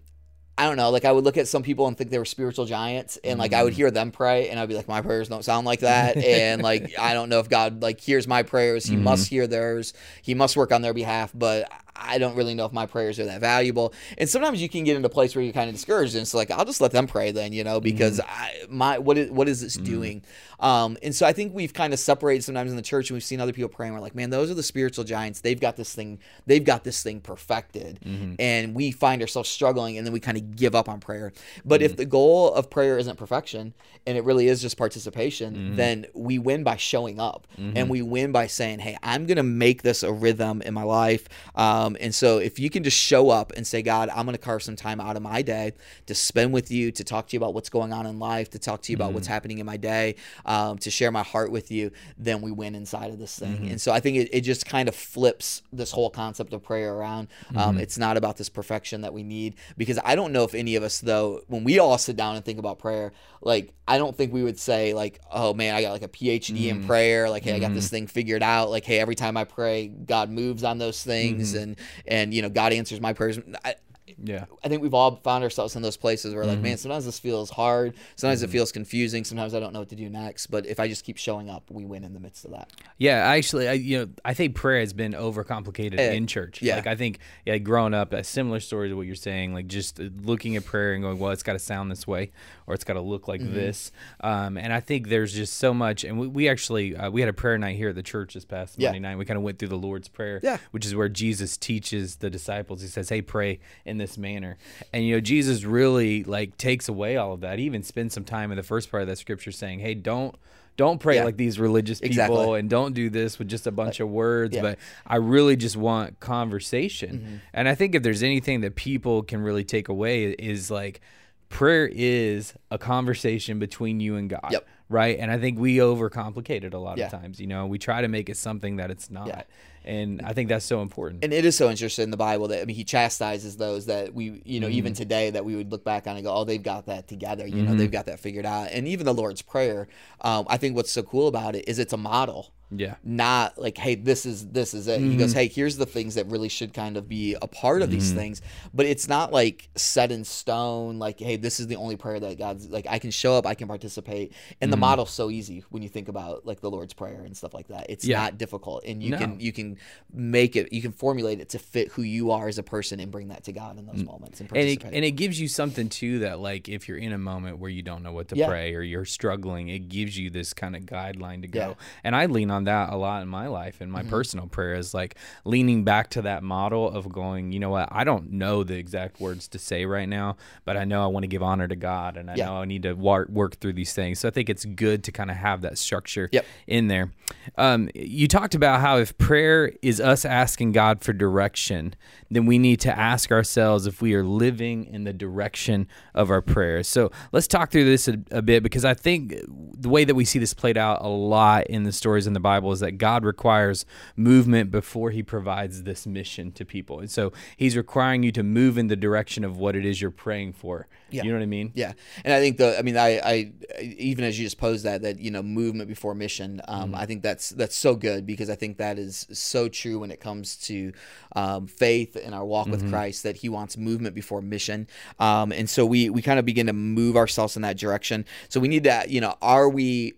I 0.59 0.65
don't 0.65 0.75
know. 0.75 0.89
Like 0.89 1.05
I 1.05 1.11
would 1.11 1.23
look 1.23 1.37
at 1.37 1.47
some 1.47 1.61
people 1.61 1.87
and 1.87 1.95
think 1.95 2.09
they 2.09 2.17
were 2.17 2.25
spiritual 2.25 2.65
giants, 2.65 3.17
and 3.23 3.37
like 3.37 3.53
I 3.53 3.63
would 3.63 3.73
mm-hmm. 3.73 3.77
hear 3.77 3.91
them 3.91 4.11
pray, 4.11 4.49
and 4.49 4.59
I'd 4.59 4.67
be 4.67 4.73
like, 4.73 4.87
my 4.87 5.01
prayers 5.01 5.29
don't 5.29 5.45
sound 5.45 5.67
like 5.67 5.81
that, 5.81 6.17
and 6.23 6.63
like 6.63 6.97
I 6.97 7.13
don't 7.13 7.29
know 7.29 7.39
if 7.39 7.47
God 7.47 7.83
like 7.83 7.99
hears 7.99 8.27
my 8.27 8.41
prayers. 8.41 8.83
He 8.83 8.95
must 8.95 9.25
mm-hmm. 9.25 9.35
hear 9.35 9.47
theirs. 9.47 9.93
He 10.23 10.33
must 10.33 10.57
work 10.57 10.71
on 10.71 10.81
their 10.81 10.95
behalf, 10.95 11.31
but 11.35 11.71
I 11.99 12.17
don't 12.17 12.35
really 12.35 12.53
know 12.53 12.65
if 12.65 12.73
my 12.73 12.85
prayers 12.85 13.19
are 13.19 13.25
that 13.25 13.41
valuable. 13.41 13.93
And 14.17 14.29
sometimes 14.29 14.61
you 14.61 14.69
can 14.69 14.83
get 14.83 14.95
into 14.95 15.07
a 15.07 15.09
place 15.09 15.35
where 15.35 15.43
you're 15.43 15.53
kind 15.53 15.69
of 15.69 15.75
discouraged, 15.75 16.15
and 16.15 16.21
it's 16.21 16.33
like 16.33 16.51
I'll 16.51 16.65
just 16.65 16.81
let 16.81 16.91
them 16.91 17.07
pray 17.07 17.31
then, 17.31 17.53
you 17.53 17.63
know, 17.63 17.79
because 17.79 18.19
mm-hmm. 18.19 18.29
I, 18.29 18.65
my 18.69 18.97
what 18.99 19.17
is 19.17 19.31
what 19.31 19.47
is 19.47 19.61
this 19.61 19.75
mm-hmm. 19.75 19.85
doing? 19.85 20.21
Um, 20.59 20.97
and 21.03 21.13
so 21.13 21.27
I 21.27 21.33
think 21.33 21.53
we've 21.53 21.73
kind 21.73 21.93
of 21.93 21.99
separated 21.99 22.43
sometimes 22.43 22.71
in 22.71 22.77
the 22.77 22.83
church, 22.83 23.09
and 23.09 23.15
we've 23.15 23.23
seen 23.23 23.39
other 23.39 23.53
people 23.53 23.69
praying. 23.69 23.93
We're 23.93 23.99
like, 23.99 24.15
man, 24.15 24.31
those 24.31 24.49
are 24.49 24.55
the 24.55 24.63
spiritual 24.63 25.03
giants. 25.03 25.41
They've 25.41 25.59
got 25.59 25.75
this 25.75 25.93
thing. 25.93 26.19
They've 26.45 26.63
got 26.63 26.83
this 26.83 27.03
thing 27.03 27.21
perfected, 27.21 27.99
mm-hmm. 28.03 28.35
and 28.39 28.73
we 28.73 28.91
find 28.91 29.21
ourselves 29.21 29.49
struggling, 29.49 29.97
and 29.97 30.05
then 30.05 30.13
we 30.13 30.19
kind 30.19 30.37
of 30.37 30.55
give 30.55 30.73
up 30.75 30.89
on 30.89 30.99
prayer. 30.99 31.33
But 31.63 31.81
if 31.81 31.95
the 31.95 32.05
goal 32.05 32.53
of 32.53 32.69
prayer 32.69 32.97
isn't 32.97 33.17
perfection, 33.17 33.73
and 34.05 34.17
it 34.17 34.23
really 34.23 34.47
is 34.47 34.61
just 34.61 34.77
participation, 34.77 35.75
then 35.75 36.05
we 36.13 36.39
win 36.39 36.63
by 36.63 36.77
showing 36.77 37.19
up, 37.19 37.47
and 37.57 37.89
we 37.89 38.01
win 38.01 38.31
by 38.31 38.47
saying, 38.47 38.79
hey, 38.79 38.97
I'm 39.03 39.25
gonna 39.25 39.43
make 39.43 39.83
this 39.83 40.03
a 40.03 40.11
rhythm 40.11 40.61
in 40.61 40.73
my 40.73 40.83
life. 40.83 41.27
Um, 41.55 41.86
Um, 41.87 41.97
and 41.99 42.13
so 42.13 42.37
if 42.37 42.59
you 42.59 42.69
can 42.69 42.83
just 42.83 42.97
show 42.97 43.29
up 43.29 43.53
and 43.55 43.65
say, 43.65 43.81
God, 43.81 44.09
I'm 44.09 44.25
gonna 44.25 44.37
carve 44.37 44.63
some 44.63 44.75
time 44.75 44.99
out 44.99 45.15
of 45.15 45.21
my 45.21 45.41
day 45.41 45.73
to 46.05 46.15
spend 46.15 46.53
with 46.53 46.71
you, 46.71 46.91
to 46.91 47.03
talk 47.03 47.27
to 47.27 47.35
you 47.35 47.39
about 47.39 47.53
what's 47.53 47.69
going 47.69 47.93
on 47.93 48.05
in 48.05 48.19
life, 48.19 48.49
to 48.51 48.59
talk 48.59 48.81
to 48.83 48.91
you 48.91 48.97
about 48.97 49.13
what's 49.13 49.27
mm-hmm. 49.27 49.33
happening 49.33 49.57
in 49.59 49.65
my 49.65 49.77
day, 49.77 50.15
um, 50.45 50.77
to 50.79 50.91
share 50.91 51.11
my 51.11 51.23
heart 51.23 51.51
with 51.51 51.71
you, 51.71 51.91
then 52.17 52.41
we 52.41 52.51
win 52.51 52.75
inside 52.75 53.11
of 53.11 53.19
this 53.19 53.37
thing. 53.37 53.55
Mm-hmm. 53.55 53.67
And 53.67 53.81
so 53.81 53.91
I 53.91 53.99
think 53.99 54.17
it, 54.17 54.29
it 54.31 54.41
just 54.41 54.65
kind 54.65 54.89
of 54.89 54.95
flips 54.95 55.61
this 55.71 55.91
whole 55.91 56.09
concept 56.09 56.53
of 56.53 56.63
prayer 56.63 56.93
around. 56.93 57.27
Um, 57.55 57.73
mm-hmm. 57.73 57.79
It's 57.79 57.97
not 57.97 58.17
about 58.17 58.37
this 58.37 58.49
perfection 58.49 59.01
that 59.01 59.13
we 59.13 59.23
need 59.23 59.55
because 59.77 59.99
I 60.03 60.15
don't 60.15 60.31
know 60.31 60.43
if 60.43 60.53
any 60.53 60.75
of 60.75 60.83
us 60.83 60.99
though, 60.99 61.41
when 61.47 61.63
we 61.63 61.79
all 61.79 61.97
sit 61.97 62.15
down 62.15 62.35
and 62.35 62.43
think 62.43 62.59
about 62.59 62.79
prayer, 62.79 63.13
like 63.41 63.73
I 63.87 63.97
don't 63.97 64.15
think 64.15 64.33
we 64.33 64.43
would 64.43 64.59
say 64.59 64.93
like, 64.93 65.19
oh 65.31 65.53
man, 65.53 65.73
I 65.73 65.81
got 65.81 65.91
like 65.91 66.01
a 66.01 66.09
PhD 66.09 66.67
in 66.67 66.85
prayer, 66.85 67.29
like 67.29 67.43
hey, 67.43 67.53
I 67.53 67.59
got 67.59 67.73
this 67.73 67.89
thing 67.89 68.07
figured 68.07 68.43
out, 68.43 68.69
like 68.69 68.83
hey, 68.83 68.99
every 68.99 69.15
time 69.15 69.37
I 69.37 69.45
pray, 69.45 69.87
God 69.87 70.29
moves 70.29 70.63
on 70.63 70.77
those 70.77 71.01
things, 71.03 71.53
and 71.53 71.76
and 72.07 72.33
you 72.33 72.41
know 72.41 72.49
God 72.49 72.73
answers 72.73 72.99
my 73.01 73.13
prayers. 73.13 73.39
I, 73.63 73.75
Yeah. 74.23 74.45
I 74.63 74.67
think 74.67 74.81
we've 74.81 74.93
all 74.93 75.17
found 75.17 75.43
ourselves 75.43 75.75
in 75.75 75.81
those 75.83 75.97
places 75.97 76.33
where, 76.33 76.43
like, 76.45 76.59
man, 76.59 76.77
sometimes 76.77 77.05
this 77.05 77.19
feels 77.19 77.49
hard. 77.51 77.93
Sometimes 78.15 78.41
it 78.41 78.49
feels 78.49 78.71
confusing. 78.71 79.23
Sometimes 79.23 79.53
I 79.53 79.59
don't 79.59 79.73
know 79.73 79.79
what 79.79 79.89
to 79.89 79.95
do 79.95 80.09
next. 80.09 80.47
But 80.47 80.65
if 80.65 80.79
I 80.79 80.87
just 80.87 81.05
keep 81.05 81.17
showing 81.17 81.49
up, 81.49 81.69
we 81.69 81.85
win 81.85 82.03
in 82.03 82.13
the 82.13 82.19
midst 82.19 82.43
of 82.45 82.51
that. 82.51 82.71
Yeah, 82.97 83.17
actually, 83.17 83.67
I, 83.67 83.73
you 83.73 83.99
know, 83.99 84.09
I 84.25 84.33
think 84.33 84.55
prayer 84.55 84.79
has 84.79 84.93
been 84.93 85.13
overcomplicated 85.13 85.99
Eh, 85.99 86.13
in 86.13 86.25
church. 86.25 86.61
yeah. 86.61 86.77
Like 86.77 86.87
I 86.87 86.95
think, 86.95 87.19
yeah, 87.45 87.57
growing 87.59 87.93
up, 87.93 88.13
a 88.13 88.23
similar 88.23 88.59
story 88.59 88.89
to 88.89 88.95
what 88.95 89.05
you're 89.05 89.15
saying. 89.15 89.53
Like 89.53 89.67
just 89.67 89.99
looking 89.99 90.55
at 90.55 90.65
prayer 90.65 90.93
and 90.93 91.03
going, 91.03 91.19
well, 91.19 91.31
it's 91.31 91.43
got 91.43 91.53
to 91.53 91.59
sound 91.59 91.91
this 91.91 92.07
way, 92.07 92.31
or 92.65 92.73
it's 92.73 92.83
got 92.83 92.93
to 92.93 93.01
look 93.01 93.17
Mm-hmm. 93.27 93.31
like 93.45 93.53
this. 93.53 93.91
Um, 94.21 94.57
and 94.57 94.71
I 94.71 94.79
think 94.79 95.09
there's 95.09 95.33
just 95.33 95.55
so 95.57 95.73
much. 95.73 96.03
And 96.03 96.17
we, 96.19 96.27
we 96.27 96.49
actually 96.49 96.95
uh, 96.95 97.09
we 97.09 97.21
had 97.21 97.29
a 97.29 97.33
prayer 97.33 97.57
night 97.57 97.75
here 97.75 97.89
at 97.89 97.95
the 97.95 98.03
church 98.03 98.33
this 98.35 98.45
past 98.45 98.75
Yeah. 98.77 98.87
Monday 98.89 98.99
night. 98.99 99.17
We 99.17 99.25
kind 99.25 99.37
of 99.37 99.43
went 99.43 99.59
through 99.59 99.67
the 99.69 99.77
Lord's 99.77 100.07
prayer, 100.07 100.39
Yeah. 100.41 100.57
which 100.71 100.85
is 100.85 100.95
where 100.95 101.09
Jesus 101.09 101.57
teaches 101.57 102.17
the 102.17 102.29
disciples. 102.29 102.81
He 102.81 102.87
says, 102.87 103.09
"Hey, 103.09 103.21
pray 103.21 103.59
in 103.85 103.97
this 103.97 104.06
manner." 104.15 104.57
And 104.93 105.03
you 105.03 105.15
know, 105.15 105.19
Jesus 105.19 105.63
really 105.63 106.23
like 106.23 106.55
takes 106.57 106.87
away 106.87 107.17
all 107.17 107.33
of 107.33 107.39
that. 107.41 107.57
He 107.57 107.65
even 107.65 107.81
spends 107.81 108.13
some 108.13 108.25
time 108.25 108.51
in 108.51 108.57
the 108.57 108.63
first 108.63 108.91
part 108.91 109.01
of 109.01 109.07
that 109.07 109.17
scripture 109.17 109.51
saying, 109.51 109.79
"Hey, 109.79 109.95
don't." 109.95 110.35
Don't 110.75 110.99
pray 110.99 111.15
Yeah. 111.15 111.23
like 111.23 111.37
these 111.37 111.59
religious 111.59 111.99
people 111.99 112.11
Exactly. 112.11 112.59
and 112.59 112.69
don't 112.69 112.93
do 112.93 113.09
this 113.09 113.39
with 113.39 113.47
just 113.47 113.65
a 113.65 113.71
bunch 113.71 113.99
of 113.99 114.09
words, 114.09 114.55
yeah. 114.55 114.61
but 114.61 114.77
I 115.07 115.15
really 115.15 115.55
just 115.55 115.75
want 115.75 116.19
conversation. 116.19 117.17
Mm-hmm. 117.17 117.35
And 117.51 117.67
I 117.67 117.73
think 117.73 117.95
if 117.95 118.03
there's 118.03 118.21
anything 118.21 118.61
that 118.61 118.75
people 118.75 119.23
can 119.23 119.41
really 119.41 119.63
take 119.63 119.89
away 119.89 120.25
is 120.25 120.69
like 120.69 121.01
prayer 121.49 121.89
is 121.91 122.53
a 122.69 122.77
conversation 122.77 123.57
between 123.57 123.99
you 123.99 124.17
and 124.17 124.29
God. 124.29 124.49
Yep. 124.51 124.67
Right. 124.87 125.17
And 125.19 125.31
I 125.31 125.39
think 125.39 125.57
we 125.57 125.77
overcomplicate 125.77 126.63
it 126.63 126.75
a 126.75 126.79
lot 126.79 126.99
Yeah. 126.99 127.05
of 127.05 127.11
times. 127.11 127.39
You 127.39 127.47
know, 127.47 127.65
we 127.65 127.79
try 127.79 128.01
to 128.03 128.07
make 128.07 128.29
it 128.29 128.37
something 128.37 128.75
that 128.75 128.91
it's 128.91 129.09
not. 129.09 129.47
And 129.87 130.21
I 130.23 130.33
think 130.33 130.49
that's 130.49 130.65
so 130.65 130.81
important. 130.81 131.23
And 131.23 131.31
it 131.31 131.45
is 131.45 131.55
so 131.55 131.69
interesting 131.69 132.03
in 132.03 132.11
the 132.11 132.17
Bible 132.17 132.49
that 132.49 132.61
I 132.61 132.65
mean, 132.65 132.75
he 132.75 132.83
chastises 132.83 133.55
those 133.55 133.85
that 133.85 134.13
we, 134.13 134.41
you 134.43 134.59
know, 134.59 134.67
even 134.67 134.93
today 134.93 135.29
that 135.29 135.45
we 135.45 135.55
would 135.55 135.71
look 135.71 135.85
back 135.85 136.07
on 136.07 136.17
and 136.17 136.25
go, 136.25 136.33
oh, 136.33 136.43
they've 136.43 136.61
got 136.61 136.87
that 136.87 137.07
together. 137.07 137.47
You 137.47 137.63
know, 137.63 137.73
they've 137.73 137.91
got 137.91 138.05
that 138.07 138.19
figured 138.19 138.45
out. 138.45 138.67
And 138.71 138.85
even 138.85 139.05
the 139.05 139.13
Lord's 139.13 139.41
Prayer, 139.41 139.87
um, 140.21 140.45
I 140.49 140.57
think 140.57 140.75
what's 140.75 140.91
so 140.91 141.03
cool 141.03 141.29
about 141.29 141.55
it 141.55 141.69
is 141.69 141.79
it's 141.79 141.93
a 141.93 141.97
model. 141.97 142.53
Yeah. 142.71 142.95
not 143.03 143.57
like 143.57 143.77
hey 143.77 143.95
this 143.95 144.25
is 144.25 144.47
this 144.49 144.73
is 144.73 144.87
it 144.87 144.99
he 144.99 145.15
goes 145.15 145.31
mm-hmm. 145.31 145.39
hey 145.39 145.47
here's 145.47 145.77
the 145.77 145.85
things 145.85 146.15
that 146.15 146.25
really 146.27 146.49
should 146.49 146.73
kind 146.73 146.97
of 146.97 147.07
be 147.07 147.35
a 147.41 147.47
part 147.47 147.81
of 147.81 147.89
these 147.89 148.09
mm-hmm. 148.09 148.19
things 148.19 148.41
but 148.73 148.85
it's 148.85 149.07
not 149.07 149.31
like 149.31 149.69
set 149.75 150.11
in 150.11 150.23
stone 150.23 150.99
like 150.99 151.19
hey 151.19 151.37
this 151.37 151.59
is 151.59 151.67
the 151.67 151.75
only 151.75 151.95
prayer 151.95 152.19
that 152.19 152.37
god's 152.37 152.69
like 152.69 152.85
i 152.89 152.99
can 152.99 153.11
show 153.11 153.35
up 153.35 153.45
i 153.45 153.53
can 153.53 153.67
participate 153.67 154.33
and 154.61 154.71
the 154.71 154.75
mm-hmm. 154.75 154.81
model's 154.81 155.11
so 155.11 155.29
easy 155.29 155.63
when 155.69 155.81
you 155.81 155.89
think 155.89 156.07
about 156.09 156.45
like 156.45 156.59
the 156.59 156.69
lord's 156.69 156.93
prayer 156.93 157.21
and 157.23 157.35
stuff 157.37 157.53
like 157.53 157.67
that 157.67 157.85
it's 157.89 158.05
Yeah. 158.05 158.21
not 158.21 158.37
difficult 158.37 158.83
and 158.85 159.01
you 159.01 159.11
No. 159.11 159.17
can 159.17 159.39
you 159.39 159.53
can 159.53 159.77
make 160.11 160.55
it, 160.55 160.71
you 160.73 160.81
can 160.81 160.91
formulate 160.91 161.39
it 161.39 161.49
to 161.49 161.59
fit 161.59 161.89
who 161.89 162.01
you 162.01 162.31
are 162.31 162.47
as 162.47 162.57
a 162.57 162.63
person 162.63 162.99
and 162.99 163.11
bring 163.11 163.27
that 163.29 163.43
to 163.45 163.51
God 163.51 163.77
in 163.77 163.85
those 163.85 164.01
mm. 164.01 164.05
moments 164.05 164.39
and 164.39 164.49
Mm. 164.49 164.57
and 164.57 164.69
it, 164.69 164.83
and 164.83 165.05
it 165.05 165.11
gives 165.11 165.39
you 165.39 165.47
something 165.47 165.89
too 165.89 166.19
that 166.19 166.39
like 166.39 166.69
if 166.69 166.87
you're 166.87 166.97
in 166.97 167.11
a 167.13 167.17
moment 167.17 167.59
where 167.59 167.69
you 167.69 167.81
don't 167.81 168.03
know 168.03 168.11
what 168.11 168.29
to 168.29 168.35
Yeah. 168.35 168.47
pray 168.47 168.73
or 168.75 168.81
you're 168.81 169.05
struggling 169.05 169.69
it 169.69 169.89
gives 169.89 170.17
you 170.17 170.29
this 170.29 170.53
kind 170.53 170.75
of 170.75 170.83
guideline 170.83 171.41
to 171.41 171.47
go 171.47 171.59
Yeah. 171.59 171.73
and 172.03 172.15
i 172.15 172.25
lean 172.25 172.51
on 172.51 172.56
that 172.65 172.91
a 172.91 172.95
lot 172.97 173.21
in 173.21 173.27
my 173.27 173.47
life 173.47 173.81
in 173.81 173.89
my 173.91 174.01
Mm-hmm. 174.01 174.09
personal 174.09 174.47
prayer 174.47 174.75
is 174.75 174.93
like 174.93 175.15
leaning 175.45 175.83
back 175.83 176.09
to 176.11 176.21
that 176.23 176.43
model 176.43 176.89
of 176.89 177.09
going 177.11 177.51
you 177.51 177.59
know 177.59 177.69
what 177.69 177.89
i 177.91 178.03
don't 178.03 178.31
know 178.31 178.63
the 178.63 178.75
exact 178.75 179.19
words 179.19 179.47
to 179.49 179.59
say 179.59 179.85
right 179.85 180.07
now 180.07 180.37
but 180.65 180.77
i 180.77 180.83
know 180.85 181.03
i 181.03 181.07
want 181.07 181.23
to 181.23 181.27
give 181.27 181.41
honor 181.43 181.67
to 181.67 181.75
god 181.75 182.15
and 182.17 182.29
i 182.31 182.35
Yeah. 182.35 182.45
know 182.45 182.57
i 182.61 182.65
need 182.65 182.83
to 182.83 182.93
work, 182.93 183.29
work 183.29 183.55
through 183.59 183.73
these 183.73 183.93
things 183.93 184.19
so 184.19 184.27
i 184.27 184.31
think 184.31 184.49
it's 184.49 184.65
good 184.65 185.03
to 185.05 185.11
kind 185.11 185.29
of 185.31 185.37
have 185.37 185.61
that 185.61 185.77
structure 185.77 186.29
Yep. 186.31 186.45
in 186.67 186.87
there 186.87 187.11
um, 187.57 187.89
you 187.95 188.27
talked 188.27 188.55
about 188.55 188.79
how 188.81 188.97
if 188.97 189.17
prayer 189.17 189.73
is 189.81 189.99
us 189.99 190.23
asking 190.25 190.71
god 190.73 191.01
for 191.01 191.13
direction 191.13 191.93
then 192.29 192.45
we 192.45 192.57
need 192.59 192.79
to 192.81 192.97
ask 192.97 193.31
ourselves 193.31 193.85
if 193.87 194.01
we 194.01 194.13
are 194.13 194.23
living 194.23 194.85
in 194.85 195.05
the 195.05 195.13
direction 195.13 195.87
of 196.13 196.29
our 196.29 196.41
prayers. 196.41 196.85
So 196.85 197.09
let's 197.31 197.47
talk 197.47 197.71
through 197.71 197.85
this 197.85 198.09
a, 198.09 198.17
a 198.31 198.41
bit 198.41 198.63
because 198.63 198.83
I 198.83 198.95
think 198.95 199.33
the 199.47 199.87
way 199.87 200.03
that 200.03 200.13
we 200.13 200.25
see 200.25 200.37
this 200.37 200.53
played 200.53 200.77
out 200.77 201.01
a 201.01 201.07
lot 201.07 201.67
in 201.67 201.83
the 201.83 201.93
stories 201.93 202.27
in 202.27 202.33
the 202.33 202.41
Bible 202.47 202.71
is 202.71 202.79
that 202.79 202.93
God 202.93 203.25
requires 203.25 203.85
movement 204.15 204.71
before 204.71 205.11
he 205.11 205.21
provides 205.21 205.83
this 205.83 206.07
mission 206.07 206.53
to 206.53 206.63
people. 206.63 207.01
And 207.01 207.11
so 207.11 207.33
he's 207.57 207.75
requiring 207.75 208.23
you 208.23 208.31
to 208.31 208.43
move 208.43 208.77
in 208.77 208.87
the 208.87 208.95
direction 208.95 209.43
of 209.43 209.57
what 209.57 209.75
it 209.75 209.85
is 209.85 210.01
you're 210.01 210.11
praying 210.11 210.53
for. 210.53 210.87
Yeah. 211.09 211.23
You 211.23 211.31
know 211.31 211.39
what 211.39 211.43
I 211.43 211.47
mean? 211.47 211.71
Yeah, 211.73 211.93
and 212.23 212.33
I 212.33 212.39
think 212.39 212.57
the 212.57 212.77
I 212.79 212.81
mean 212.81 212.97
I, 212.97 213.19
I 213.19 213.51
even 213.79 214.23
as 214.23 214.39
you 214.39 214.45
just 214.45 214.57
posed 214.57 214.85
that 214.85 215.01
that 215.01 215.19
you 215.19 215.31
know 215.31 215.43
movement 215.43 215.89
before 215.89 216.15
mission. 216.15 216.61
Um, 216.67 216.95
I 216.95 217.05
think 217.05 217.21
that's 217.21 217.49
that's 217.49 217.75
so 217.75 217.95
good 217.95 218.25
because 218.25 218.49
I 218.49 218.55
think 218.55 218.77
that 218.77 218.97
is 218.97 219.27
so 219.31 219.67
true 219.69 219.99
when 219.99 220.11
it 220.11 220.19
comes 220.19 220.55
to 220.67 220.93
um, 221.35 221.67
faith 221.67 222.15
in 222.15 222.33
our 222.33 222.45
walk 222.45 222.67
with 222.67 222.89
Christ 222.89 223.23
that 223.23 223.37
He 223.37 223.49
wants 223.49 223.77
movement 223.77 224.15
before 224.15 224.41
mission. 224.41 224.87
Um, 225.19 225.51
and 225.51 225.69
so 225.69 225.85
we 225.85 226.09
we 226.09 226.21
kind 226.21 226.39
of 226.39 226.45
begin 226.45 226.67
to 226.67 226.73
move 226.73 227.15
ourselves 227.15 227.55
in 227.55 227.61
that 227.61 227.77
direction. 227.77 228.25
So 228.49 228.59
we 228.59 228.67
need 228.67 228.83
to 228.83 229.05
you 229.07 229.21
know 229.21 229.35
are 229.41 229.69
we 229.69 230.15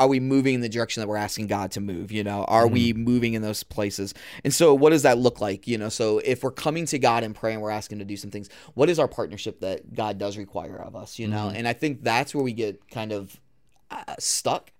are 0.00 0.08
we 0.08 0.18
moving 0.18 0.54
in 0.54 0.60
the 0.62 0.68
direction 0.68 1.02
that 1.02 1.08
we're 1.08 1.16
asking 1.16 1.46
God 1.46 1.72
to 1.72 1.80
move? 1.80 2.10
You 2.10 2.24
know, 2.24 2.44
are 2.44 2.66
we 2.66 2.94
moving 2.94 3.34
in 3.34 3.42
those 3.42 3.62
places? 3.62 4.14
And 4.42 4.52
so, 4.52 4.74
what 4.74 4.90
does 4.90 5.02
that 5.02 5.18
look 5.18 5.42
like? 5.42 5.68
You 5.68 5.76
know, 5.76 5.90
so 5.90 6.18
if 6.24 6.42
we're 6.42 6.50
coming 6.50 6.86
to 6.86 6.98
God 6.98 7.22
and 7.22 7.34
praying, 7.34 7.60
we're 7.60 7.70
asking 7.70 7.98
to 7.98 8.06
do 8.06 8.16
some 8.16 8.30
things. 8.30 8.48
What 8.72 8.88
is 8.88 8.98
our 8.98 9.08
partnership 9.08 9.60
that 9.60 9.94
God 9.94 10.16
does 10.16 10.38
require 10.38 10.76
of 10.76 10.96
us? 10.96 11.18
You 11.18 11.28
know, 11.28 11.50
and 11.54 11.68
I 11.68 11.74
think 11.74 12.02
that's 12.02 12.34
where 12.34 12.42
we 12.42 12.54
get 12.54 12.90
kind 12.90 13.12
of 13.12 13.38
uh, 13.90 14.14
stuck. 14.18 14.72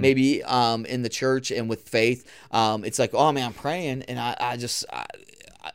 Maybe 0.00 0.42
um, 0.44 0.86
in 0.86 1.02
the 1.02 1.08
church 1.08 1.50
and 1.52 1.68
with 1.68 1.88
faith, 1.88 2.28
um, 2.50 2.84
it's 2.84 2.98
like, 2.98 3.14
oh 3.14 3.30
man, 3.32 3.46
I'm 3.46 3.52
praying, 3.52 4.02
and 4.02 4.18
I, 4.18 4.36
I 4.40 4.56
just, 4.56 4.84
I, 4.92 5.06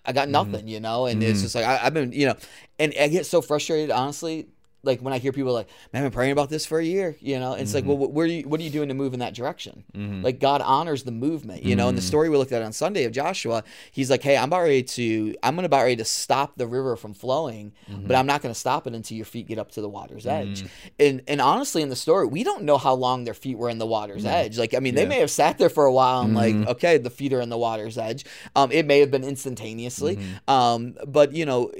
I 0.06 0.12
got 0.12 0.28
nothing, 0.28 0.68
you 0.68 0.80
know, 0.82 1.06
and 1.06 1.22
it's 1.24 1.42
just 1.42 1.56
like 1.56 1.66
I, 1.66 1.80
I've 1.86 1.94
been, 1.94 2.12
you 2.12 2.26
know, 2.26 2.36
and 2.80 2.94
I 3.00 3.08
get 3.08 3.26
so 3.26 3.42
frustrated, 3.42 3.92
honestly, 3.92 4.48
like 4.84 5.00
when 5.00 5.14
I 5.14 5.18
hear 5.18 5.32
people 5.32 5.54
like, 5.54 5.70
"Man, 5.92 6.04
I've 6.04 6.12
been 6.12 6.16
praying 6.16 6.34
about 6.34 6.50
this 6.50 6.66
for 6.66 6.78
a 6.78 6.84
year," 6.84 7.16
you 7.22 7.40
know, 7.40 7.54
it's 7.54 7.74
like, 7.74 7.84
mm-hmm. 7.84 7.90
well, 7.90 7.98
what, 7.98 8.12
where 8.12 8.26
are 8.26 8.30
you, 8.30 8.48
what 8.48 8.60
are 8.60 8.64
you 8.64 8.70
doing 8.70 8.90
to 8.90 8.94
move 8.94 9.14
in 9.14 9.22
that 9.22 9.34
direction? 9.34 9.86
Mm-hmm. 9.94 10.22
Like 10.24 10.40
God 10.40 10.62
honors 10.62 11.04
the 11.04 11.12
movement, 11.12 11.64
you 11.64 11.76
know. 11.76 11.88
And 11.88 11.98
the 11.98 12.02
mm-hmm. 12.02 12.08
story 12.08 12.30
we 12.30 12.38
looked 12.38 12.52
at 12.52 12.62
on 12.62 12.74
Sunday 12.74 13.06
of 13.06 13.14
Joshua, 13.14 13.64
he's 13.92 14.10
like, 14.10 14.22
"Hey, 14.22 14.36
I'm 14.36 14.50
about 14.50 14.64
ready 14.64 14.84
to, 14.84 15.36
I'm 15.42 15.56
gonna 15.56 15.68
about 15.68 15.84
ready 15.84 15.96
to 15.96 16.06
stop 16.06 16.58
the 16.58 16.68
river 16.68 16.96
from 16.98 17.14
flowing, 17.14 17.74
but 17.88 18.16
I'm 18.16 18.26
not 18.26 18.42
gonna 18.42 18.54
stop 18.54 18.86
it 18.86 18.94
until 18.94 19.16
your 19.16 19.26
feet 19.26 19.48
get 19.48 19.58
up 19.58 19.72
to 19.72 19.82
the 19.82 19.90
water's 19.90 20.28
edge." 20.28 20.66
And 21.00 21.22
and 21.28 21.40
honestly, 21.40 21.82
in 21.82 21.90
the 21.90 21.96
story, 21.96 22.28
we 22.28 22.44
don't 22.44 22.64
know 22.64 22.78
how 22.78 22.94
long 22.94 23.24
their 23.24 23.34
feet 23.34 23.58
were 23.58 23.70
in 23.70 23.78
the 23.78 23.88
water's 23.88 24.26
edge. 24.26 24.58
Like, 24.58 24.74
I 24.74 24.80
mean, 24.80 24.96
they 24.96 25.06
may 25.06 25.20
have 25.20 25.32
sat 25.32 25.58
there 25.58 25.70
for 25.70 25.86
a 25.86 25.94
while 25.94 26.22
and 26.22 26.36
like, 26.36 26.56
okay, 26.68 26.98
the 26.98 27.10
feet 27.10 27.32
are 27.32 27.42
in 27.42 27.50
the 27.50 27.58
water's 27.58 27.98
edge. 27.98 28.26
Um, 28.56 28.72
it 28.72 28.86
may 28.86 29.00
have 29.00 29.12
been 29.12 29.24
instantaneously, 29.24 30.20
um, 30.48 30.96
but 31.08 31.32
you 31.34 31.46
know. 31.46 31.72